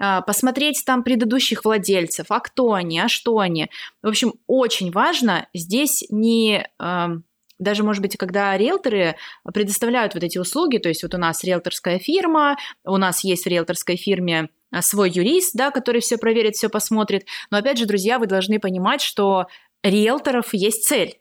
[0.00, 3.68] а, посмотреть там предыдущих владельцев, а кто они, а что они.
[4.02, 7.24] В общем, очень важно здесь не эм,
[7.58, 9.16] даже, может быть, когда риэлторы
[9.52, 13.48] предоставляют вот эти услуги, то есть вот у нас риэлторская фирма, у нас есть в
[13.48, 17.26] риэлторской фирме а, свой юрист, да, который все проверит, все посмотрит.
[17.50, 19.44] Но опять же, друзья, вы должны понимать, что
[19.82, 21.18] риэлторов есть цель.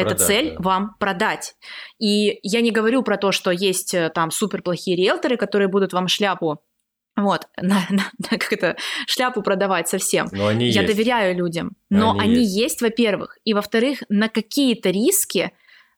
[0.00, 0.62] Эта цель да.
[0.62, 1.54] вам продать.
[1.98, 5.92] И я не говорю про то, что есть э, там супер плохие риэлторы, которые будут
[5.92, 6.62] вам шляпу
[7.16, 10.28] вот, на, на, на, как это, шляпу продавать совсем.
[10.32, 10.94] Но они Я есть.
[10.94, 11.76] доверяю людям.
[11.88, 12.56] Но они, они есть.
[12.56, 13.38] есть, во-первых.
[13.44, 15.52] И во-вторых, на какие-то риски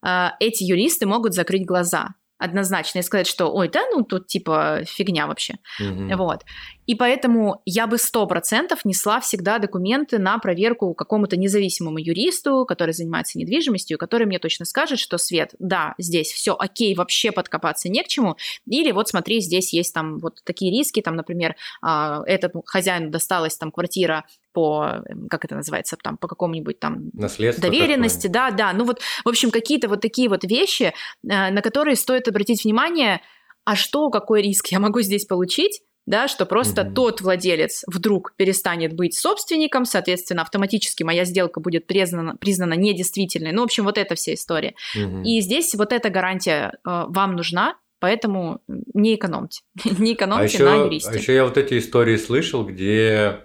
[0.04, 4.80] э, эти юристы могут закрыть глаза однозначно и сказать, что ой, да, ну тут типа
[4.84, 5.54] фигня вообще.
[5.78, 6.16] Угу.
[6.16, 6.42] Вот.
[6.86, 12.92] И поэтому я бы сто процентов несла всегда документы на проверку какому-то независимому юристу, который
[12.92, 18.02] занимается недвижимостью, который мне точно скажет, что Свет, да, здесь все окей, вообще подкопаться не
[18.02, 18.36] к чему.
[18.66, 23.56] Или вот смотри, здесь есть там вот такие риски, там, например, а, этому хозяину досталась
[23.56, 28.72] там квартира по, как это называется, там, по какому-нибудь там Наследство доверенности, да, да.
[28.72, 30.92] Ну вот, в общем, какие-то вот такие вот вещи, э,
[31.22, 33.20] на которые стоит обратить внимание,
[33.64, 36.94] а что, какой риск я могу здесь получить, да, что просто угу.
[36.94, 43.52] тот владелец вдруг перестанет быть собственником, соответственно, автоматически моя сделка будет признана, признана недействительной.
[43.52, 44.74] Ну, в общем, вот эта вся история.
[44.96, 45.22] Угу.
[45.24, 48.60] И здесь вот эта гарантия э, вам нужна, поэтому
[48.94, 49.62] не экономьте.
[49.98, 51.10] не экономьте а еще, на юристе.
[51.10, 53.44] А еще я вот эти истории слышал, где а,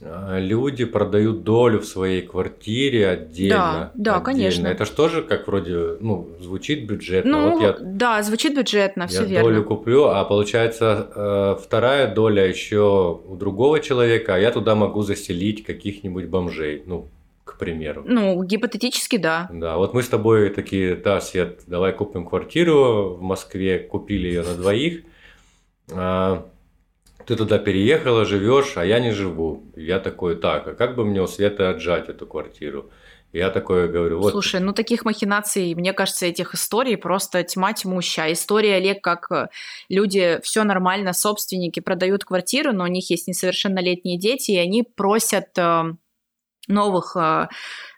[0.00, 3.56] люди продают долю в своей квартире отдельно.
[3.56, 4.24] Да, да, отдельно.
[4.24, 4.66] конечно.
[4.66, 7.30] Это же тоже как вроде, ну, звучит бюджетно.
[7.30, 9.50] Ну, вот я, да, звучит бюджетно, все я верно.
[9.50, 15.02] долю куплю, а получается э, вторая доля еще у другого человека, а я туда могу
[15.02, 17.08] заселить каких-нибудь бомжей, ну,
[17.44, 18.02] к примеру.
[18.04, 19.48] Ну, гипотетически, да.
[19.52, 24.42] Да, вот мы с тобой такие, да, Свет, давай купим квартиру в Москве, купили ее
[24.42, 25.02] на двоих.
[27.26, 29.64] Ты туда переехала, живешь, а я не живу.
[29.76, 32.90] Я такой, так, а как бы мне у Светы отжать эту квартиру?
[33.34, 34.30] Я такое говорю, вот...
[34.30, 38.32] Слушай, ну таких махинаций, мне кажется, этих историй просто тьма тьмущая.
[38.32, 39.48] История, Олег, как э,
[39.88, 45.48] люди, все нормально, собственники продают квартиру, но у них есть несовершеннолетние дети, и они просят
[45.58, 45.82] э,
[46.68, 47.48] новых э,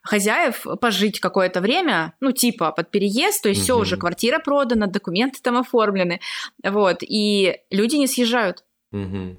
[0.02, 3.64] хозяев пожить какое-то время, ну, типа под переезд, то есть угу.
[3.64, 6.20] все уже, квартира продана, документы там оформлены,
[6.64, 8.64] вот, и люди не съезжают.
[8.92, 9.36] Угу.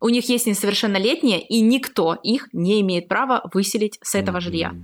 [0.00, 4.42] У них есть несовершеннолетние, и никто их не имеет права выселить с этого угу.
[4.42, 4.74] жилья.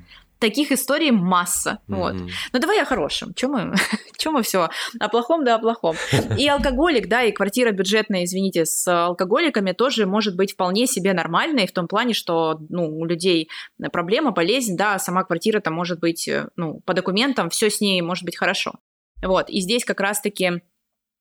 [0.41, 1.79] Таких историй масса.
[1.89, 1.95] Mm-hmm.
[1.95, 2.15] Вот.
[2.53, 3.33] Ну давай о хорошем.
[3.35, 3.75] Чем мы,
[4.19, 5.97] чем мы все о плохом, да о плохом.
[6.39, 11.67] И алкоголик, да, и квартира бюджетная, извините, с алкоголиками тоже может быть вполне себе нормальной
[11.67, 13.49] в том плане, что ну, у людей
[13.91, 18.03] проблема, болезнь, да, сама квартира там может быть, э, ну, по документам все с ней
[18.03, 18.75] может быть хорошо.
[19.23, 19.49] Вот.
[19.49, 20.61] И здесь как раз-таки а,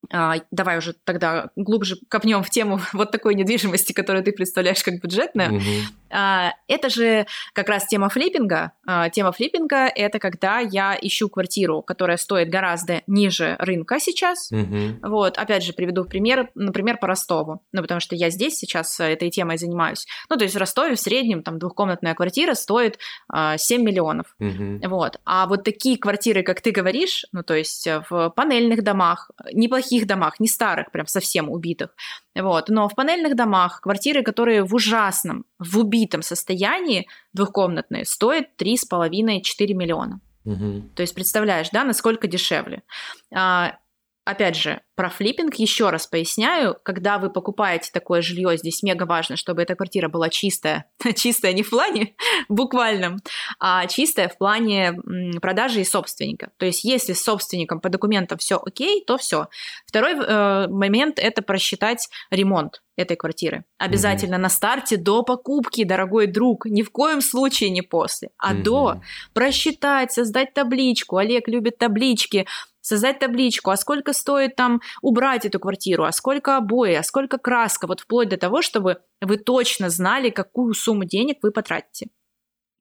[0.09, 5.55] давай уже тогда глубже копнем в тему вот такой недвижимости, которую ты представляешь как бюджетную.
[5.55, 5.63] Угу.
[6.67, 8.73] Это же как раз тема флиппинга.
[8.85, 14.51] А, тема флиппинга– это когда я ищу квартиру, которая стоит гораздо ниже рынка сейчас.
[14.51, 15.09] Угу.
[15.09, 17.61] Вот, опять же, приведу пример, например, по Ростову.
[17.71, 20.05] Ну, потому что я здесь сейчас этой темой занимаюсь.
[20.29, 22.99] Ну, то есть в Ростове в среднем там двухкомнатная квартира стоит
[23.33, 24.35] 7 миллионов.
[24.39, 24.87] Угу.
[24.87, 25.19] Вот.
[25.25, 30.07] А вот такие квартиры, как ты говоришь, ну, то есть в панельных домах, неплохие плохих
[30.07, 31.89] домах, не старых, прям совсем убитых.
[32.35, 32.69] Вот.
[32.69, 40.19] Но в панельных домах квартиры, которые в ужасном, в убитом состоянии двухкомнатные, стоят 3,5-4 миллиона.
[40.45, 40.89] Угу.
[40.95, 42.81] То есть представляешь, да, насколько дешевле.
[43.33, 43.77] А,
[44.25, 46.77] опять же, про флиппинг еще раз поясняю.
[46.83, 50.85] Когда вы покупаете такое жилье, здесь мега важно, чтобы эта квартира была чистая.
[51.15, 52.15] чистая не в плане
[52.49, 53.17] буквальном,
[53.59, 54.93] а чистая в плане
[55.41, 56.51] продажи и собственника.
[56.57, 59.47] То есть, если с собственником по документам все окей, то все.
[59.87, 63.65] Второй э, момент это просчитать ремонт этой квартиры.
[63.79, 64.39] Обязательно mm-hmm.
[64.39, 68.61] на старте до покупки, дорогой друг, ни в коем случае не после, а mm-hmm.
[68.61, 69.01] до
[69.33, 71.17] просчитать, создать табличку.
[71.17, 72.45] Олег любит таблички
[72.83, 77.87] создать табличку, а сколько стоит там убрать эту квартиру, а сколько обои, а сколько краска,
[77.87, 82.07] вот вплоть до того, чтобы вы точно знали, какую сумму денег вы потратите.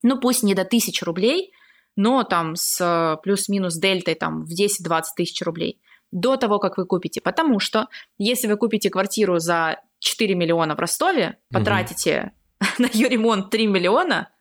[0.02, 1.52] Ну, пусть не до тысячи рублей,
[1.94, 7.20] но там с плюс-минус дельтой там в 10-20 тысяч рублей до того, как вы купите.
[7.20, 7.88] Потому что
[8.18, 12.68] если вы купите квартиру за 4 миллиона в Ростове, потратите угу.
[12.82, 14.31] на ее ремонт 3 миллиона,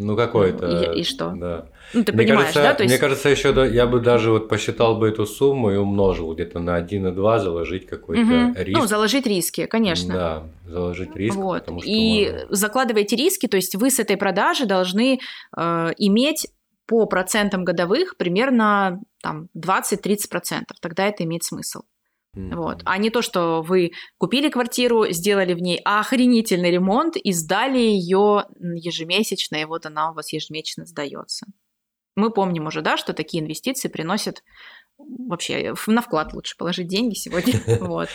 [0.00, 0.92] ну, какой-то.
[0.92, 1.32] И, и что?
[1.36, 1.66] Да.
[1.92, 2.74] Ну, ты мне понимаешь, кажется, да?
[2.74, 2.94] То есть...
[2.94, 6.58] Мне кажется, еще да, я бы даже вот посчитал бы эту сумму и умножил где-то
[6.58, 8.54] на 1,2, заложить какой-то угу.
[8.56, 8.78] риск.
[8.78, 10.14] Ну, заложить риски, конечно.
[10.14, 11.36] Да, заложить риск.
[11.36, 11.60] Вот.
[11.60, 12.46] Потому, что и можно...
[12.50, 15.20] закладываете риски, то есть вы с этой продажи должны
[15.56, 16.46] э, иметь
[16.86, 20.62] по процентам годовых примерно там 20-30%.
[20.80, 21.82] Тогда это имеет смысл.
[22.34, 22.82] Вот.
[22.84, 28.46] А не то, что вы купили квартиру, сделали в ней охренительный ремонт и сдали ее
[28.60, 31.46] ежемесячно, и вот она у вас ежемесячно сдается.
[32.16, 34.42] Мы помним уже, да, что такие инвестиции приносят
[35.28, 38.08] вообще на вклад лучше положить деньги сегодня, вот.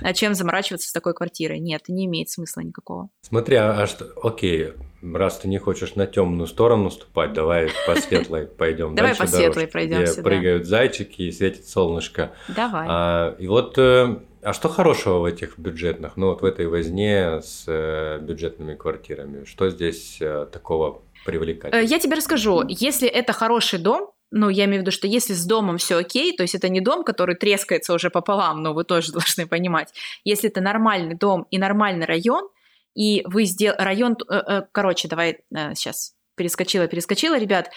[0.00, 1.58] А чем заморачиваться с такой квартирой?
[1.58, 3.10] Нет, не имеет смысла никакого.
[3.22, 4.72] Смотри, а что, окей,
[5.02, 9.66] раз ты не хочешь на темную сторону ступать, давай по светлой пойдем Давай по светлой
[9.66, 12.32] пройдемся, прыгают зайчики и светит солнышко.
[12.48, 12.86] Давай.
[12.88, 17.40] А, и вот, э, а что хорошего в этих бюджетных, ну вот в этой возне
[17.42, 19.44] с э, бюджетными квартирами?
[19.44, 21.84] Что здесь э, такого привлекательного?
[21.84, 22.62] Я тебе расскажу.
[22.68, 26.36] Если это хороший дом, ну, я имею в виду, что если с домом все окей,
[26.36, 29.92] то есть это не дом, который трескается уже пополам, но вы тоже должны понимать.
[30.24, 32.48] Если это нормальный дом и нормальный район,
[32.94, 33.80] и вы сделали...
[33.80, 34.16] Район...
[34.28, 37.70] Э, э, короче, давай сейчас перескочила, перескочила, ребят.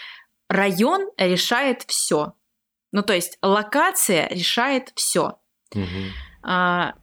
[0.50, 2.34] Район решает все.
[2.92, 5.40] Ну, то есть локация решает все.
[5.74, 5.84] Угу.
[6.44, 6.94] А,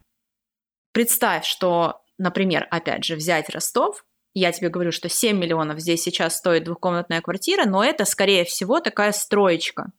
[0.93, 6.37] представь, что, например, опять же, взять Ростов, я тебе говорю, что 7 миллионов здесь сейчас
[6.37, 9.91] стоит двухкомнатная квартира, но это, скорее всего, такая строечка.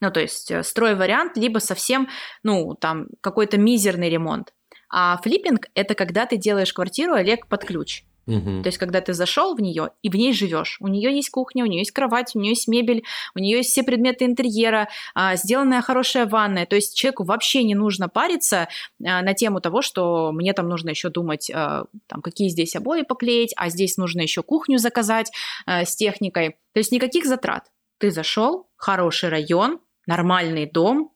[0.00, 2.08] Ну, то есть э, строй-вариант, либо совсем,
[2.42, 4.52] ну, там, какой-то мизерный ремонт.
[4.90, 8.04] А флиппинг– это когда ты делаешь квартиру, Олег, под ключ.
[8.26, 8.62] Угу.
[8.62, 11.64] То есть, когда ты зашел в нее и в ней живешь, у нее есть кухня,
[11.64, 15.36] у нее есть кровать, у нее есть мебель, у нее есть все предметы интерьера, а,
[15.36, 16.66] сделанная хорошая ванная.
[16.66, 18.68] То есть человеку вообще не нужно париться
[19.04, 23.02] а, на тему того, что мне там нужно еще думать, а, там, какие здесь обои
[23.02, 25.30] поклеить, а здесь нужно еще кухню заказать
[25.66, 26.56] с техникой.
[26.72, 27.70] То есть никаких затрат.
[27.98, 31.12] Ты зашел, хороший район, нормальный дом,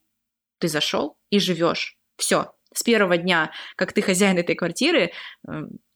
[0.59, 1.97] ты зашел и живешь.
[2.17, 2.53] Все.
[2.73, 5.11] С первого дня, как ты хозяин этой квартиры,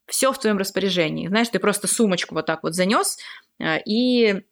[0.06, 1.28] все в твоем распоряжении.
[1.28, 3.18] Знаешь, ты просто сумочку вот так вот занес
[3.58, 4.42] э, и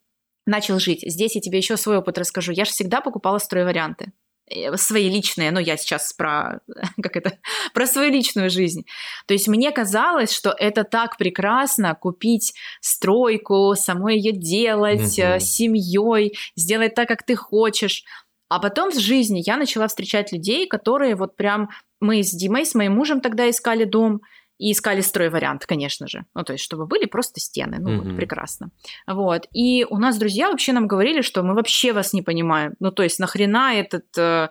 [0.45, 1.03] начал жить.
[1.05, 2.51] Здесь я тебе еще свой опыт расскажу.
[2.51, 4.11] Я же всегда покупала стройварианты
[4.49, 6.59] э, свои личные, ну я сейчас про
[7.01, 7.37] как это
[7.73, 8.85] про свою личную жизнь.
[9.27, 15.39] То есть мне казалось, что это так прекрасно купить стройку, самой ее делать mm-hmm.
[15.39, 18.03] с семьей, сделать так, как ты хочешь.
[18.49, 22.75] А потом в жизни я начала встречать людей, которые вот прям мы с Димой, с
[22.75, 24.21] моим мужем тогда искали дом,
[24.63, 26.23] и искали строй-вариант, конечно же.
[26.33, 27.79] Ну, то есть, чтобы были просто стены.
[27.79, 28.03] Ну, mm-hmm.
[28.03, 28.69] вот, прекрасно.
[29.05, 29.45] Вот.
[29.51, 32.73] И у нас друзья вообще нам говорили, что мы вообще вас не понимаем.
[32.79, 34.47] Ну, то есть, нахрена этот э,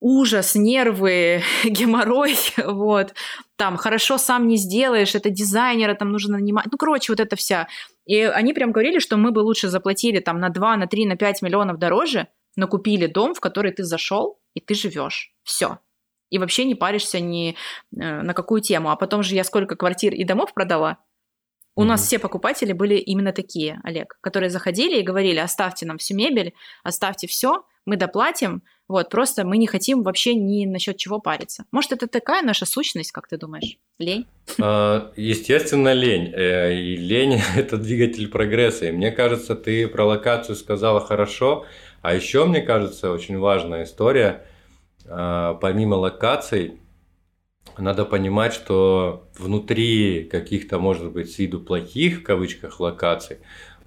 [0.00, 3.14] ужас, нервы, геморрой, вот.
[3.54, 6.66] Там, хорошо сам не сделаешь, это дизайнера там нужно нанимать.
[6.72, 7.68] Ну, короче, вот это вся.
[8.06, 11.16] И они прям говорили, что мы бы лучше заплатили там на 2, на 3, на
[11.16, 15.32] 5 миллионов дороже, но купили дом, в который ты зашел, и ты живешь.
[15.44, 15.78] Все
[16.34, 17.54] и вообще не паришься ни э,
[17.92, 18.90] на какую тему.
[18.90, 20.98] А потом же я сколько квартир и домов продала.
[21.76, 21.86] У mm-hmm.
[21.86, 26.54] нас все покупатели были именно такие, Олег, которые заходили и говорили, оставьте нам всю мебель,
[26.82, 31.66] оставьте все, мы доплатим, вот, просто мы не хотим вообще ни насчет чего париться.
[31.70, 33.78] Может, это такая наша сущность, как ты думаешь?
[33.98, 34.26] Лень?
[34.60, 36.32] А, естественно, лень.
[36.34, 38.86] Э, и лень– это двигатель прогресса.
[38.86, 41.64] И мне кажется, ты про локацию сказала хорошо.
[42.02, 44.44] А еще, мне кажется, очень важная история–
[45.04, 46.80] помимо локаций,
[47.78, 53.38] надо понимать, что внутри каких-то, может быть, с виду плохих, в кавычках, локаций,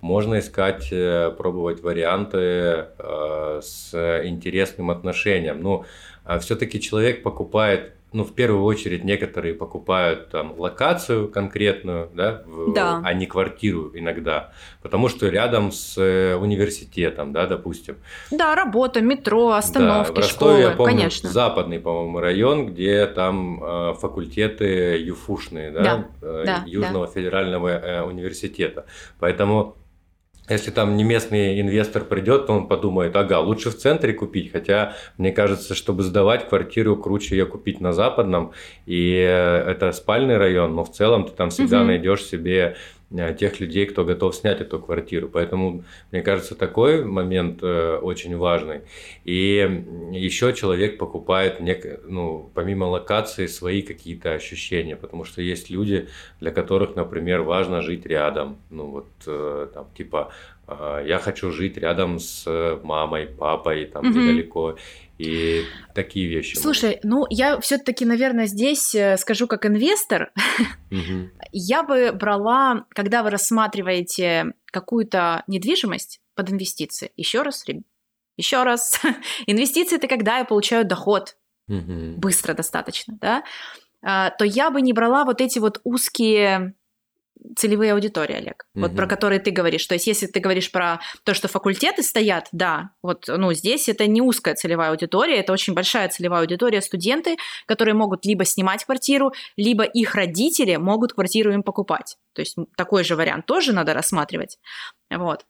[0.01, 3.93] можно искать, э, пробовать варианты э, с
[4.25, 5.61] интересным отношением.
[5.61, 5.85] Ну,
[6.23, 12.73] а все-таки человек покупает ну, в первую очередь, некоторые покупают там локацию конкретную, да, в,
[12.73, 13.01] да.
[13.03, 17.97] а не квартиру иногда, потому что рядом с э, университетом, да, допустим.
[18.31, 21.29] Да, работа, метро, остановки, да, в Ростове, школы, я помню, конечно.
[21.29, 27.11] западный, по-моему, район, где там э, факультеты ЮФУшные, да, да, э, да Южного да.
[27.11, 28.85] федерального э, университета.
[29.19, 29.75] Поэтому
[30.49, 34.93] если там не местный инвестор придет, то он подумает, ага, лучше в центре купить, хотя
[35.17, 38.53] мне кажется, чтобы сдавать квартиру, круче ее купить на западном,
[38.85, 41.87] и э, это спальный район, но в целом ты там всегда угу.
[41.87, 42.75] найдешь себе
[43.37, 45.29] тех людей, кто готов снять эту квартиру.
[45.29, 48.81] Поэтому, мне кажется, такой момент э, очень важный.
[49.23, 52.01] И еще человек покупает, нек...
[52.05, 56.09] ну, помимо локации, свои какие-то ощущения, потому что есть люди,
[56.41, 58.57] для которых, например, важно жить рядом.
[58.69, 60.31] Ну, вот, э, там, типа,
[61.05, 62.45] я хочу жить рядом с
[62.83, 64.09] мамой, папой, там, mm-hmm.
[64.09, 64.75] недалеко
[65.17, 66.57] и такие вещи.
[66.57, 70.31] Слушай, ну я все-таки, наверное, здесь э, скажу как инвестор,
[70.91, 71.31] угу.
[71.51, 77.65] я бы брала, когда вы рассматриваете какую-то недвижимость под инвестиции, еще раз,
[78.37, 79.01] еще раз,
[79.47, 81.35] инвестиции это когда я получаю доход
[81.67, 82.13] угу.
[82.17, 83.43] быстро достаточно, да,
[84.03, 86.75] а, то я бы не брала вот эти вот узкие
[87.55, 88.83] целевые аудитории, Олег, угу.
[88.83, 89.85] вот про которые ты говоришь.
[89.85, 94.07] То есть, если ты говоришь про то, что факультеты стоят, да, вот, ну, здесь это
[94.07, 99.33] не узкая целевая аудитория, это очень большая целевая аудитория, студенты, которые могут либо снимать квартиру,
[99.55, 102.17] либо их родители могут квартиру им покупать.
[102.33, 104.57] То есть, такой же вариант тоже надо рассматривать.
[105.09, 105.45] Вот.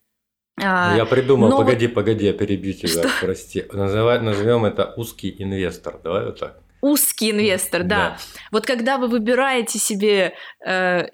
[0.59, 3.09] А, я придумал, Но погоди, погоди, я перебью тебя, что?
[3.21, 3.65] прости.
[3.71, 6.61] Называть, назовем это узкий инвестор, давай вот так.
[6.81, 7.87] Узкий инвестор, да.
[7.95, 8.17] да.
[8.51, 10.33] Вот когда вы выбираете себе
[10.65, 11.07] э,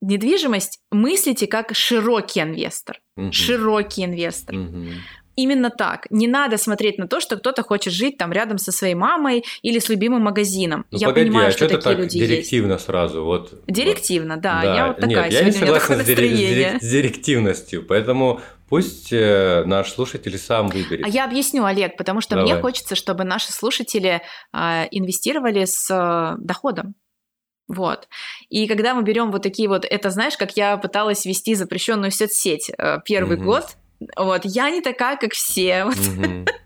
[0.00, 3.00] недвижимость мыслите как широкий инвестор.
[3.16, 3.32] Угу.
[3.32, 4.56] Широкий инвестор.
[4.56, 4.86] Угу.
[5.36, 6.06] Именно так.
[6.10, 9.78] Не надо смотреть на то, что кто-то хочет жить там рядом со своей мамой или
[9.78, 10.84] с любимым магазином.
[10.90, 12.84] Ну, я погоди, понимаю, а что что такие так люди директивно есть.
[12.84, 13.24] сразу?
[13.24, 14.60] Вот, Директивно, да.
[14.62, 16.90] Да, Я вот такая Нет, я не сегодня, у меня такое согласен с, дирек- с
[16.90, 21.06] директивностью, поэтому пусть э, наш слушатель сам выберет.
[21.06, 22.62] А я объясню, Олег, потому что мне Давай.
[22.62, 24.20] хочется, чтобы наши слушатели
[24.52, 26.94] а, инвестировали с а, доходом.
[27.70, 28.08] Вот.
[28.48, 32.68] И когда мы берем вот такие вот, это знаешь, как я пыталась вести запрещенную соцсеть
[32.76, 33.46] э, первый Мгм.
[33.46, 33.64] год.
[34.16, 35.84] Вот, я не такая, как все.
[35.84, 35.96] Вот.
[35.96, 36.46] Мгм.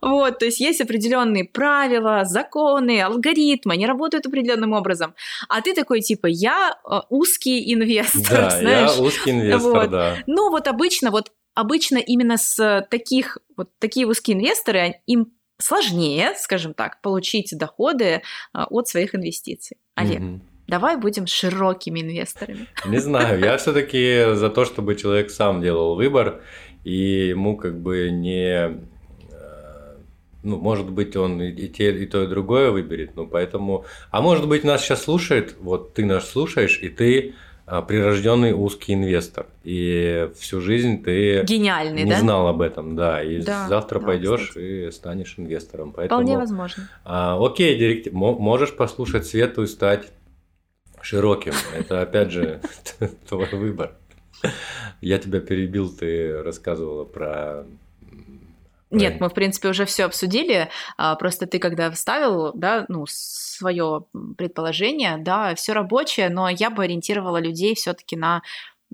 [0.00, 5.14] Вот, то есть есть определенные правила, законы, алгоритмы, они работают определенным образом.
[5.48, 8.90] А ты такой типа, я э, узкий инвестор, Да, знаешь?
[8.96, 9.90] я узкий инвестор, Вот.
[9.90, 10.18] да.
[10.26, 16.74] Ну вот обычно, вот обычно именно с таких, вот такие узкие инвесторы, им сложнее, скажем
[16.74, 19.78] так, получить доходы а, от своих инвестиций.
[19.96, 20.40] Олег, Мгм.
[20.66, 22.66] давай будем широкими инвесторами.
[22.86, 26.40] Не знаю, я все-таки за то, чтобы человек сам делал выбор,
[26.84, 28.78] и ему как бы не...
[29.30, 29.96] э,
[30.42, 33.84] Ну, может быть, он и, те, и то, и другое выберет, ну, поэтому...
[34.10, 37.34] А может быть, нас сейчас слушает, вот ты нас слушаешь, и ты
[37.66, 42.20] прирожденный узкий инвестор, и всю жизнь ты Гениальный, не да?
[42.20, 44.64] знал об этом, да, и Да, завтра да, пойдешь кстати.
[44.88, 45.92] и станешь инвестором.
[45.92, 46.88] Поэтому, Вполне возможно.
[47.04, 50.08] а, окей, директив, мо- можешь послушать Свету и стать
[51.00, 51.54] широким.
[51.74, 52.60] Это, опять же,
[53.28, 53.92] твой выбор.
[55.00, 57.64] Я тебя перебил, ты рассказывала про...
[58.94, 60.68] Нет, мы, в принципе, уже все обсудили.
[60.96, 64.04] а, Просто ты, когда вставил, да, ну, свое
[64.36, 68.42] предположение, да, все рабочее, но я бы ориентировала людей все-таки на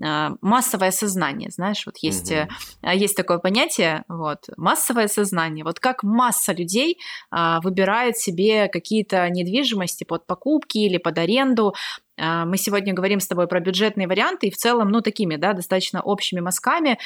[0.03, 2.47] а, массовое сознание, знаешь, вот есть, э,
[2.93, 6.97] есть такое понятие, вот, массовое сознание, вот как масса людей
[7.29, 11.75] а, выбирает себе какие-то недвижимости под покупки или под аренду,
[12.17, 16.01] мы сегодня говорим с тобой про бюджетные варианты и в целом, ну, такими, да, достаточно
[16.01, 16.99] общими мазками,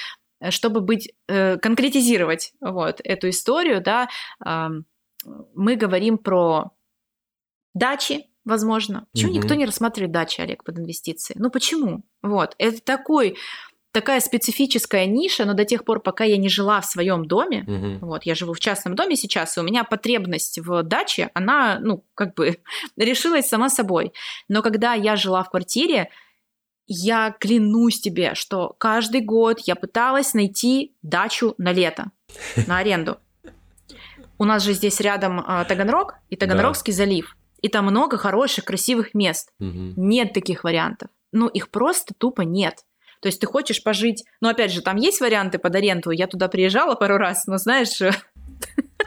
[0.52, 4.08] чтобы быть, э, конкретизировать вот эту историю, да,
[5.56, 6.72] мы говорим про
[7.74, 9.08] дачи, возможно.
[9.12, 9.42] Почему Мгм.
[9.42, 11.36] никто не рассматривает дачи, Олег, под инвестиции?
[11.38, 12.04] Ну почему?
[12.22, 13.38] Вот, это такой,
[13.92, 18.00] такая специфическая ниша, но до тех пор, пока я не жила в своем доме, Мгм.
[18.02, 22.04] вот, я живу в частном доме сейчас, и у меня потребность в даче, она, ну,
[22.14, 22.60] как бы
[22.98, 24.14] решилась сама собой.
[24.48, 26.10] Но когда я жила в квартире,
[26.88, 32.12] я клянусь тебе, что каждый год я пыталась найти дачу на лето,
[32.68, 33.18] на аренду.
[34.38, 37.38] У нас же здесь рядом а, Таганрог и Таганрогский залив.
[37.62, 39.52] И там много хороших, красивых мест.
[39.60, 39.94] Мгм.
[39.96, 41.10] Нет таких вариантов.
[41.32, 42.86] Ну, их просто тупо нет.
[43.22, 44.26] То есть ты хочешь пожить...
[44.42, 46.12] Ну, опять же, там есть варианты под аренду.
[46.12, 48.00] Я туда приезжала пару раз, но, знаешь,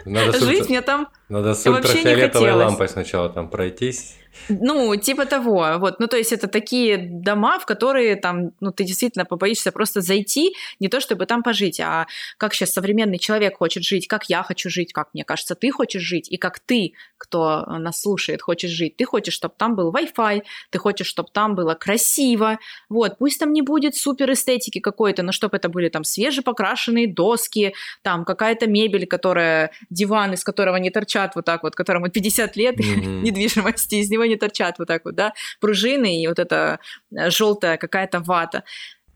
[0.05, 2.55] Надо, жить мне там Надо с вообще не хотелось.
[2.55, 4.15] лампой сначала там пройтись.
[4.47, 8.83] Ну, типа того, вот, ну, то есть это такие дома, в которые там, ну, ты
[8.83, 13.83] действительно побоишься просто зайти, не то чтобы там пожить, а как сейчас современный человек хочет
[13.83, 17.65] жить, как я хочу жить, как, мне кажется, ты хочешь жить, и как ты, кто
[17.65, 18.95] нас слушает, хочешь жить.
[18.97, 22.59] Ты хочешь, чтобы там был Wi-Fi, ты хочешь, чтобы там было красиво,
[22.89, 27.73] вот, пусть там не будет супер эстетики какой-то, но чтобы это были там свежепокрашенные доски,
[28.01, 32.75] там какая-то мебель, которая, диван, из которого не торчат вот так вот, которому 50 лет,
[32.79, 33.23] Мгм.
[33.23, 36.79] недвижимости, из него не торчат вот так вот, да, пружины и вот эта
[37.11, 38.63] желтая какая-то вата.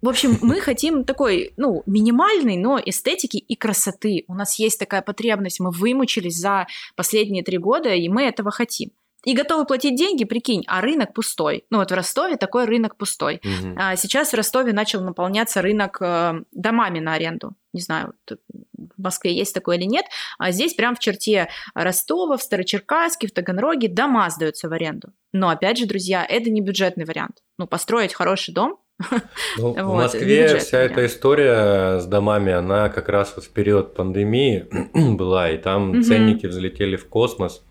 [0.01, 4.26] В общем, мы хотим такой, ну, минимальной, но эстетики и красоты.
[4.28, 8.91] У нас есть такая потребность, мы вымучились за последние три года, и мы этого хотим.
[9.24, 11.65] И готовы платить деньги, прикинь, а рынок пустой.
[11.69, 13.39] Ну вот в Ростове такой рынок пустой.
[13.43, 13.76] Мгм.
[13.80, 17.53] А сейчас в Ростове начал наполняться рынок э, домами на аренду.
[17.71, 20.05] Не знаю, в Москве есть такое или нет.
[20.38, 25.09] А здесь прям в черте Ростова, в Старочеркасске, в Таганроге дома сдаются в аренду.
[25.32, 27.38] Но опять же, друзья, это не бюджетный вариант.
[27.57, 28.78] Ну, построить хороший дом.
[29.57, 33.49] Ну, в Вот, Москве бюджетный вся эта история с домами, она как раз вот в
[33.49, 34.67] период пандемии
[35.15, 36.03] была, и там Мгм.
[36.03, 37.63] ценники взлетели в космос.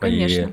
[0.00, 0.40] Конечно.
[0.40, 0.52] И,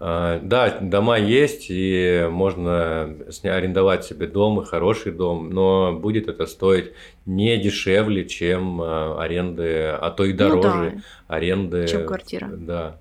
[0.00, 3.14] а, да, дома есть, и можно
[3.44, 6.92] арендовать себе дом, и хороший дом, но будет это стоить
[7.26, 11.86] не дешевле, чем а, аренды, а то и Ну дороже да, аренды.
[11.88, 12.48] чем квартира.
[12.48, 13.00] Да.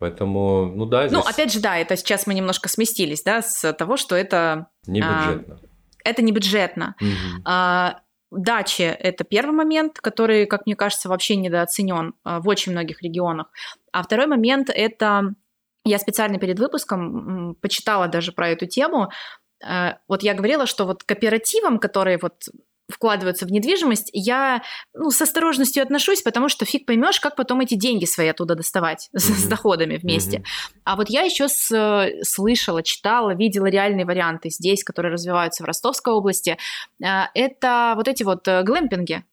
[0.00, 3.72] Поэтому, ну да, Ну, здесь опять же, да, это сейчас мы немножко сместились, да, с
[3.72, 5.58] того, что это, не а, бюджетно.
[6.04, 6.94] это не бюджетно.
[7.00, 7.42] Мгм.
[7.46, 8.00] А,
[8.36, 13.48] Дачи– это первый момент, который, как мне кажется, вообще недооценен а, в очень многих регионах.
[13.92, 15.34] А второй момент– это
[15.84, 19.10] я специально перед выпуском почитала даже про эту тему.
[19.62, 22.48] Э, Вот я говорила, что вот кооперативам, которые вот
[22.90, 24.62] вкладываются в недвижимость, я
[24.92, 29.08] ну, с осторожностью отношусь, потому что фиг поймешь, как потом эти деньги свои оттуда доставать
[29.12, 30.38] с, с доходами вместе.
[30.38, 30.46] Мгм.
[30.84, 35.66] А вот я еще с, э, слышала, читала, видела реальные варианты здесь, которые развиваются в
[35.66, 36.58] Ростовской области.
[37.02, 39.24] А, Это вот эти вот э, глэмпинги.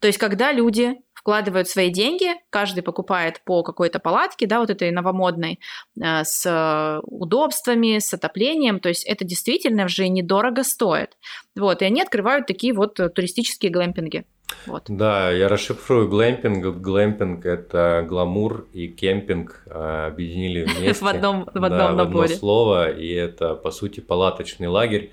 [0.00, 0.96] То есть, когда люди
[1.28, 5.60] вкладывают свои деньги, каждый покупает по какой-то палатке, да, вот этой новомодной,
[6.00, 11.18] э, с удобствами, с отоплением, то есть это действительно уже недорого стоит.
[11.54, 14.24] Вот, и они открывают такие вот туристические глэмпинги.
[14.64, 14.84] Вот.
[14.88, 16.80] Да, я расшифрую глэмпинг.
[16.80, 21.04] Глэмпинг– это гламур и кемпинг а, объединили вместе.
[21.04, 22.28] В одном, в одном да, наборе.
[22.28, 25.12] В одно слово, и это, по сути, палаточный лагерь,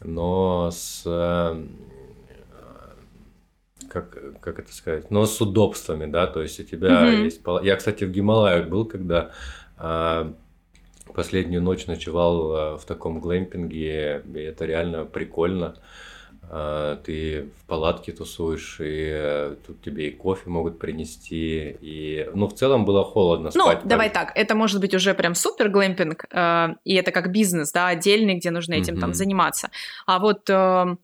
[0.00, 1.62] но с э,
[3.92, 7.24] как, как это сказать, но с удобствами, да, то есть у тебя mm-hmm.
[7.24, 7.40] есть...
[7.62, 9.30] Я, кстати, в Гималаях был, когда
[9.76, 10.32] а,
[11.14, 15.76] последнюю ночь ночевал а, в таком глэмпинге, и это реально прикольно.
[16.50, 22.28] А, ты в палатке тусуешь, и а, тут тебе и кофе могут принести, и...
[22.34, 23.84] Ну, в целом было холодно ну, спать.
[23.84, 27.72] Ну, давай так, это может быть уже прям супер глэмпинг, э, и это как бизнес,
[27.72, 29.00] да, отдельный, где нужно этим mm-hmm.
[29.00, 29.70] там заниматься.
[30.06, 30.96] А вот э,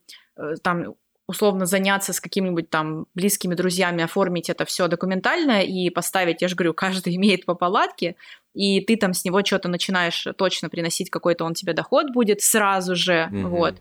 [0.62, 0.95] там
[1.28, 6.56] условно заняться с какими-нибудь там близкими друзьями, оформить это все документально и поставить, я же
[6.56, 8.16] говорю, каждый имеет по палатке,
[8.54, 12.96] и ты там с него что-то начинаешь точно приносить, какой-то он тебе доход будет сразу
[12.96, 13.46] же, mm-hmm.
[13.46, 13.76] вот.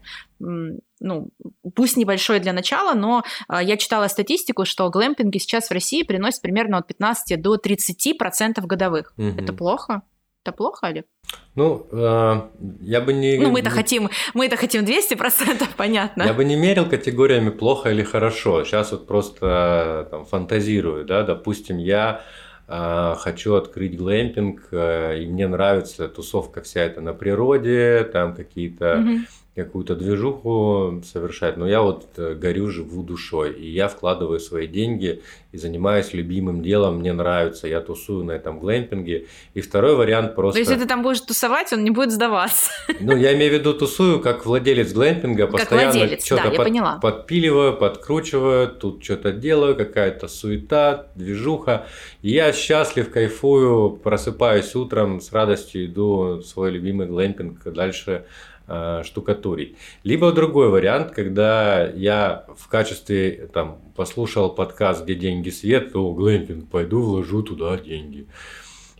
[0.99, 1.29] Ну,
[1.75, 6.41] пусть небольшой для начала, но э, я читала статистику, что глэмпинги сейчас в России приносят
[6.41, 9.13] примерно от 15 до 30 процентов годовых.
[9.17, 9.43] Mm-hmm.
[9.43, 10.01] Это плохо?
[10.47, 11.05] Это плохо, Олег?
[11.55, 12.41] Ну, э,
[12.79, 13.37] я бы не...
[13.37, 16.23] Ну, мы-то хотим, мы-то хотим 200%, понятно.
[16.23, 18.63] Я бы не мерил категориями плохо или хорошо.
[18.63, 22.21] Сейчас вот просто там, фантазирую, да, допустим, я
[22.69, 28.99] э, хочу открыть глэмпинг, э, и мне нравится тусовка вся эта на природе, там какие-то...
[28.99, 29.19] Угу
[29.58, 35.24] какую-то движуху совершать, но я вот э, горю, живу душой, и я вкладываю свои деньги
[35.51, 39.26] и занимаюсь любимым делом, мне нравится, я тусую на этом глэмпинге.
[39.55, 40.60] И второй вариант просто...
[40.60, 42.70] Но если ты там будешь тусовать, он не будет сдаваться.
[42.99, 48.68] Ну, я имею в виду тусую как владелец глэмпинга, постоянно что-то да, под, подпиливаю, подкручиваю,
[48.68, 51.88] тут что-то делаю, какая-то суета, движуха.
[52.22, 58.26] И я счастлив, кайфую, просыпаюсь утром, с радостью иду в свой любимый глэмпинг дальше
[59.03, 59.78] штукатурить.
[60.03, 66.70] Либо другой вариант, когда я в качестве, там, послушал подкаст «Где деньги свет», то глэмпинг,
[66.70, 68.28] пойду вложу туда деньги.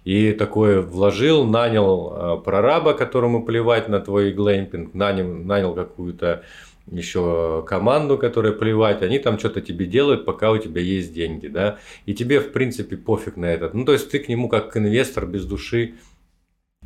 [0.06, 6.44] И такое вложил, нанял э, прораба, которому плевать на твой глэмпинг, нанял, нанял какую-то
[6.90, 11.80] еще команду, которая плевать, они там что-то тебе делают, пока у тебя есть деньги, да,
[12.06, 13.74] и тебе, в принципе, пофиг на этот.
[13.74, 15.96] Ну, то есть ты к нему как инвестор без души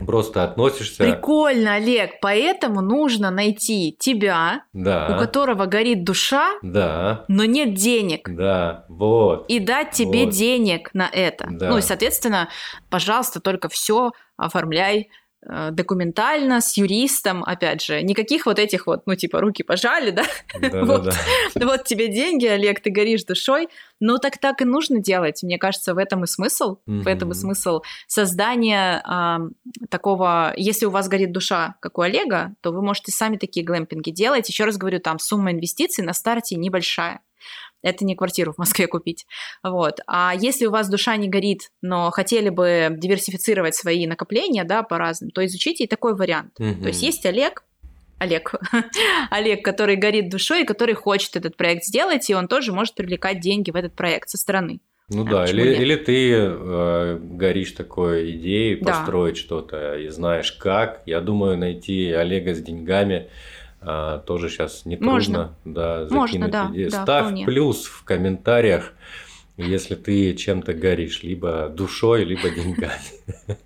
[0.05, 1.03] просто относишься.
[1.03, 2.19] Прикольно, Олег.
[2.21, 5.15] Поэтому нужно найти тебя, да.
[5.15, 7.25] у которого горит душа, да.
[7.27, 8.29] но нет денег.
[8.29, 9.45] Да, вот.
[9.47, 10.33] И дать тебе вот.
[10.33, 11.47] денег на это.
[11.49, 11.69] Да.
[11.69, 12.49] Ну и, соответственно,
[12.89, 15.09] пожалуйста, только все оформляй
[15.43, 20.23] документально, с юристом, опять же, никаких вот этих вот, ну, типа, руки пожали, да?
[20.85, 21.13] вот,
[21.55, 23.67] вот тебе деньги, Олег, ты горишь душой.
[23.99, 25.41] Ну, так так и нужно делать.
[25.41, 30.53] Мне кажется, в этом и смысл, в этом и смысл создания э, такого...
[30.57, 34.47] Если у вас горит душа, как у Олега, то вы можете сами такие глэмпинги делать.
[34.47, 37.21] Еще раз говорю, там сумма инвестиций на старте небольшая
[37.81, 39.25] это не квартиру в Москве купить.
[39.63, 39.99] Вот.
[40.07, 44.97] А если у вас душа не горит, но хотели бы диверсифицировать свои накопления, да, по
[44.97, 46.59] разным, то изучите и такой вариант.
[46.59, 46.81] Угу.
[46.81, 47.63] То есть есть Олег,
[48.19, 48.53] Олег,
[49.31, 53.39] Олег, который горит душой и который хочет этот проект сделать, и он тоже может привлекать
[53.39, 54.79] деньги в этот проект со стороны.
[55.13, 59.41] Ну а да, или, или ты э, горишь такой идеей построить да.
[59.41, 61.01] что-то и знаешь как.
[61.05, 63.27] Я думаю, найти Олега с деньгами
[63.81, 66.91] а, тоже сейчас не трудно да, закинуть Можно, да, идею.
[66.91, 67.45] Да, Ставь вполне.
[67.45, 68.93] плюс в комментариях,
[69.57, 73.01] если ты чем-то горишь, либо душой, либо деньгами.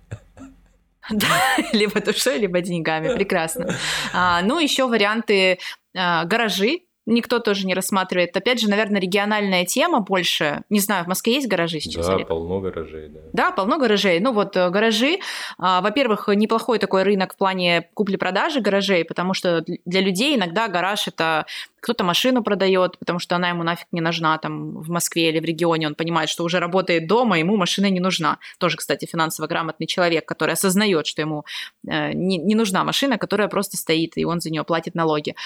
[1.08, 3.14] Да, либо душой, либо деньгами.
[3.14, 3.76] Прекрасно.
[4.12, 5.60] А, ну, еще варианты
[5.96, 8.36] а, гаражи никто тоже не рассматривает.
[8.36, 10.62] Опять же, наверное, региональная тема больше.
[10.70, 12.06] Не знаю, в Москве есть гаражи сейчас?
[12.06, 12.28] Да, Олег?
[12.28, 13.20] полно гаражей, да.
[13.32, 14.20] Да, полно гаражей.
[14.20, 15.18] Ну вот э, гаражи,
[15.58, 21.08] а, во-первых, неплохой такой рынок в плане купли-продажи гаражей, потому что для людей иногда гараж
[21.08, 21.46] это
[21.86, 25.44] кто-то машину продает, потому что она ему нафиг не нужна там в Москве или в
[25.44, 28.38] регионе, он понимает, что уже работает дома, ему машина не нужна.
[28.58, 31.44] Тоже, кстати, финансово грамотный человек, который осознает, что ему
[31.88, 35.36] э, не, не нужна машина, которая просто стоит, и он за нее платит налоги.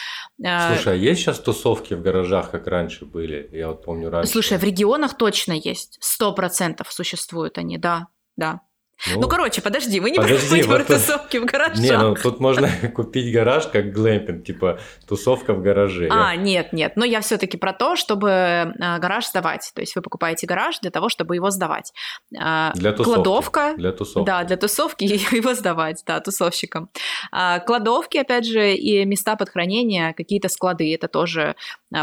[0.42, 3.46] Э, Слушай, а есть сейчас тусовки в гаражах, как раньше были?
[3.52, 4.32] Я вот помню раньше.
[4.32, 8.06] Слушай, в регионах точно есть, сто процентов существуют они, да,
[8.38, 8.62] да.
[9.06, 11.78] Ну, ну, короче, подожди, вы не подожди, вот про тусовки в гаражах.
[11.78, 14.78] Не, ну тут можно купить гараж как глэмпинг, типа
[15.08, 16.08] тусовка в гараже.
[16.10, 19.72] А, нет, нет, но я все-таки про то, чтобы а, гараж сдавать.
[19.74, 21.92] То есть вы покупаете гараж для того, чтобы его сдавать.
[22.38, 23.14] А, для тусовки.
[23.14, 23.74] Кладовка.
[23.76, 24.26] Для тусовки.
[24.26, 26.90] Да, для тусовки его сдавать, да, тусовщикам.
[27.32, 31.54] А, кладовки, опять же, и места под хранение, какие-то склады, это тоже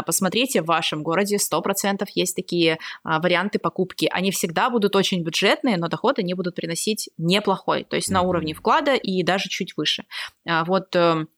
[0.04, 4.06] посмотрите, в вашем городе 100% есть такие варианты покупки.
[4.12, 8.14] Они всегда будут очень бюджетные, но доход они будут приносить приносить неплохой, то есть mm-hmm.
[8.14, 10.04] на уровне вклада и даже чуть выше.
[10.46, 11.28] А, вот эм,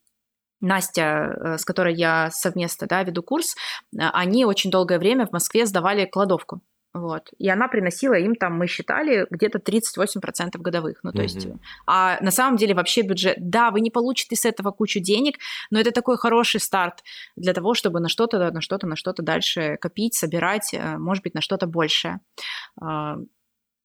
[0.61, 3.55] Настя, э, с которой я совместно да, веду курс,
[3.93, 6.61] э, они очень долгое время в Москве сдавали кладовку.
[6.93, 7.29] Вот.
[7.39, 10.99] И она приносила им там, мы считали, где-то 38% годовых.
[11.03, 11.23] Ну, то mm-hmm.
[11.23, 11.47] есть,
[11.87, 15.37] а на самом деле вообще бюджет, да, вы не получите с этого кучу денег,
[15.71, 17.03] но это такой хороший старт
[17.37, 21.33] для того, чтобы на что-то, на что-то, на что-то дальше копить, собирать, э, может быть,
[21.33, 22.19] на что-то большее.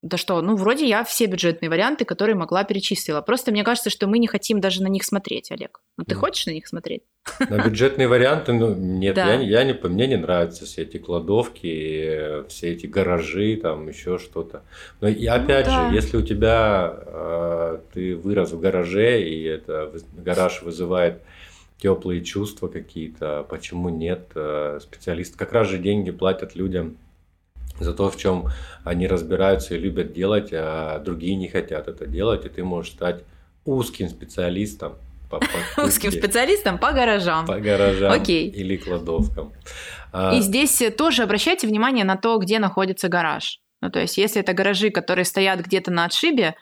[0.02, 3.20] А, да что, ну, вроде я все бюджетные варианты, которые могла, перечислила.
[3.20, 5.80] Просто мне кажется, что мы не хотим даже на них смотреть, Олег.
[5.96, 6.18] Ну, ты mm.
[6.18, 7.02] хочешь на них смотреть?
[7.48, 9.34] На бюджетные варианты, ну, нет, да.
[9.34, 14.62] я, я не, мне не нравятся все эти кладовки, все эти гаражи, там еще что-то.
[15.00, 15.88] Но и ну опять ну, да.
[15.88, 21.22] же, если у тебя, э, ты вырос в гараже, и это гараж вызывает
[21.78, 24.30] теплые чувства какие-то, почему нет?
[24.34, 26.96] Э, специалист как раз же деньги платят людям
[27.80, 28.48] за то, в чем
[28.84, 33.24] они разбираются и любят делать, а другие не хотят это делать, и ты можешь стать
[33.64, 34.94] узким специалистом
[35.28, 35.40] по
[35.82, 37.46] Узким специалистом по гаражам.
[37.46, 38.48] По гаражам Окей.
[38.48, 39.52] или кладовкам.
[40.12, 43.58] А и здесь тоже обращайте внимание на то, где находится гараж.
[43.82, 46.54] Ну, то есть, если это гаражи, которые стоят где-то на отшибе,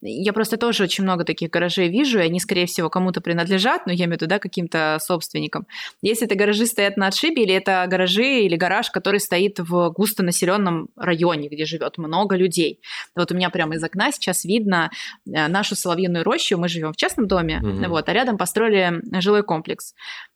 [0.00, 3.92] я просто тоже очень много таких гаражей вижу, и они, скорее всего, кому-то принадлежат, но
[3.92, 5.66] я имею в виду, да, каким-то собственникам.
[6.02, 10.88] Если это гаражи стоят на отшибе, или это гаражи или гараж, который стоит в густонаселенном
[10.96, 12.80] районе, где живет много людей.
[13.16, 14.90] Вот у меня прямо из окна сейчас видно
[15.26, 17.88] э, нашу соловьиную рощу, мы живем в частном доме, mm-hmm.
[17.88, 19.94] вот, а рядом построили жилой комплекс.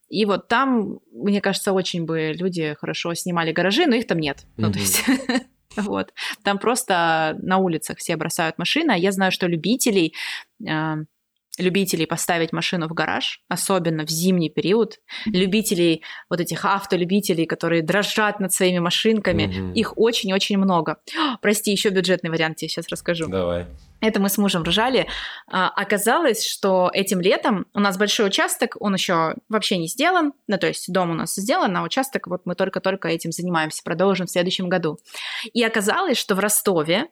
[0.09, 4.39] И вот там, мне кажется, очень бы люди хорошо снимали гаражи, но их там нет.
[4.39, 4.47] Mm-hmm.
[4.57, 5.03] Ну, то есть
[5.83, 6.13] Вот.
[6.43, 8.91] Там просто на улицах все бросают машины.
[8.91, 10.13] А я знаю, что любителей
[10.65, 10.95] э,
[11.57, 18.39] любителей поставить машину в гараж, особенно в зимний период, любителей вот этих автолюбителей, которые дрожат
[18.39, 19.73] над своими машинками, угу.
[19.73, 20.97] их очень-очень много.
[21.41, 23.27] Прости, еще бюджетный вариант тебе сейчас расскажу.
[23.27, 23.67] Давай.
[24.01, 25.07] Это мы с мужем ржали.
[25.49, 30.57] А, оказалось, что этим летом у нас большой участок, он еще вообще не сделан, ну
[30.57, 34.31] то есть дом у нас сделан, а участок вот мы только-только этим занимаемся, продолжим в
[34.31, 34.99] следующем году.
[35.53, 37.07] И оказалось, что в Ростове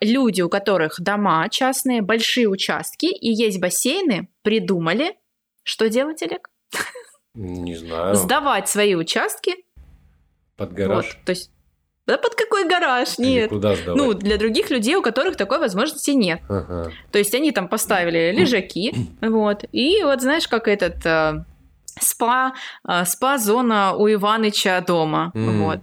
[0.00, 5.16] люди, у которых дома частные, большие участки и есть бассейны, придумали,
[5.62, 6.50] что делать, Олег?
[7.34, 8.14] Не знаю.
[8.14, 9.54] Сдавать свои участки.
[10.56, 11.06] Под гараж.
[11.06, 11.50] Вот, то есть
[12.06, 13.18] да под какой гараж?
[13.18, 13.44] Нет.
[13.44, 13.96] Или куда сдавать?
[13.96, 16.40] Ну, для других людей, у которых такой возможности нет.
[16.48, 16.90] Ага.
[17.12, 19.64] То есть они там поставили лежаки, вот.
[19.70, 21.44] И вот знаешь, как этот э,
[22.00, 22.54] спа,
[22.88, 25.58] э, спа-зона у Иваныча дома, mm.
[25.62, 25.80] вот.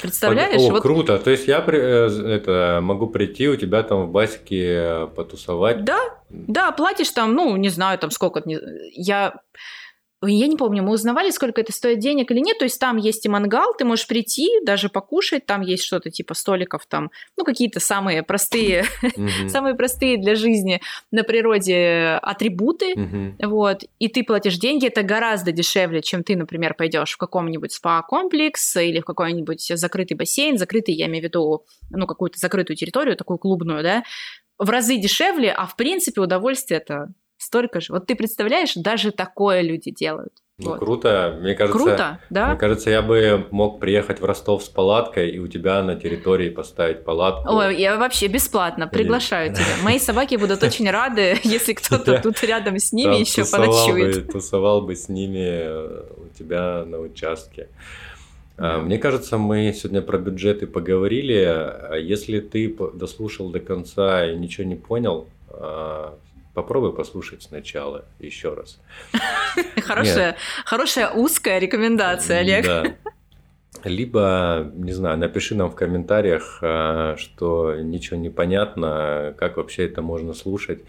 [0.00, 0.60] Представляешь?
[0.60, 0.82] О, вот...
[0.82, 1.18] круто.
[1.18, 5.84] То есть я при, э, это, могу прийти у тебя там в басике э, потусовать?
[5.84, 8.42] Да, да, платишь там, ну, не знаю, там сколько.
[8.46, 9.34] Я
[10.28, 12.58] я не помню, мы узнавали, сколько это стоит денег или нет.
[12.58, 16.34] То есть там есть и мангал, ты можешь прийти, даже покушать, там есть что-то типа
[16.34, 18.84] столиков, там, ну, какие-то самые простые,
[19.48, 22.94] самые простые для жизни на природе атрибуты,
[23.40, 28.76] вот, и ты платишь деньги, это гораздо дешевле, чем ты, например, пойдешь в каком-нибудь спа-комплекс
[28.76, 33.38] или в какой-нибудь закрытый бассейн, закрытый, я имею в виду, ну, какую-то закрытую территорию, такую
[33.38, 34.04] клубную, да,
[34.58, 37.12] в разы дешевле, а в принципе удовольствие это
[37.42, 37.92] столько же.
[37.92, 40.32] Вот ты представляешь, даже такое люди делают.
[40.58, 40.78] Ну, вот.
[40.78, 41.38] круто.
[41.40, 42.48] Мне кажется, круто, да?
[42.50, 46.50] Мне кажется, я бы мог приехать в Ростов с палаткой и у тебя на территории
[46.50, 47.52] поставить палатку.
[47.52, 49.64] Ой, я вообще бесплатно приглашаю тебя.
[49.82, 54.30] Мои собаки будут очень рады, если кто-то тут рядом с ними еще поночует.
[54.30, 57.68] Тусовал бы с ними э, у тебя на участке.
[58.58, 61.34] А, мне кажется, мы сегодня про бюджеты поговорили.
[61.34, 66.14] А если ты дослушал до конца и ничего не понял, а,
[66.54, 68.78] Попробуй послушать сначала еще раз.
[69.82, 72.64] Хорошая, хорошая узкая рекомендация, Олег.
[72.66, 72.84] Да.
[73.84, 80.02] Либо, не знаю, напиши нам в комментариях, а, что ничего не понятно, как вообще это
[80.02, 80.80] можно слушать.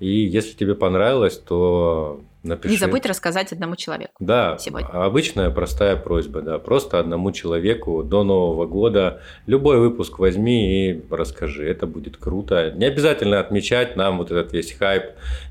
[0.00, 2.72] И если тебе понравилось, то напиши.
[2.72, 4.12] Не забудь рассказать одному человеку.
[4.18, 4.88] Да, сегодня.
[4.88, 11.66] обычная простая просьба, да, просто одному человеку до Нового года любой выпуск возьми и расскажи,
[11.66, 12.72] это будет круто.
[12.72, 15.04] Не обязательно отмечать нам вот этот весь хайп,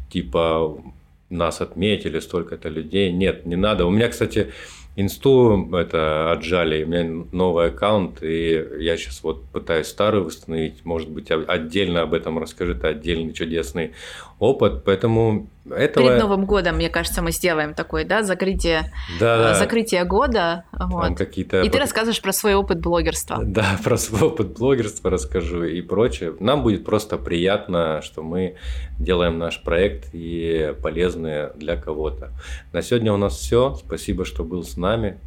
[0.10, 0.82] типа
[1.30, 3.12] нас отметили столько-то людей.
[3.12, 3.86] Нет, не надо.
[3.86, 4.52] У меня, кстати,
[4.96, 11.10] Инсту это отжали, у меня новый аккаунт, и я сейчас вот пытаюсь старый восстановить, может
[11.10, 13.94] быть, отдельно об этом расскажи, это отдельный чудесный
[14.40, 16.08] опыт, поэтому этого...
[16.08, 19.54] Перед Новым годом, мне кажется, мы сделаем такое, да, закрытие, да, да.
[19.56, 21.18] закрытие года, вот.
[21.18, 21.62] какие-то...
[21.62, 23.40] И ты рассказываешь про свой опыт блогерства.
[23.44, 26.34] Да, про свой опыт блогерства расскажу и прочее.
[26.40, 28.56] Нам будет просто приятно, что мы
[29.00, 32.32] делаем наш проект и полезные для кого-то.
[32.74, 33.76] На сегодня у нас все.
[33.76, 35.20] Спасибо, что был с нами.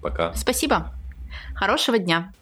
[0.00, 0.32] Пока.
[0.34, 0.92] Спасибо.
[1.54, 2.32] Хорошего дня.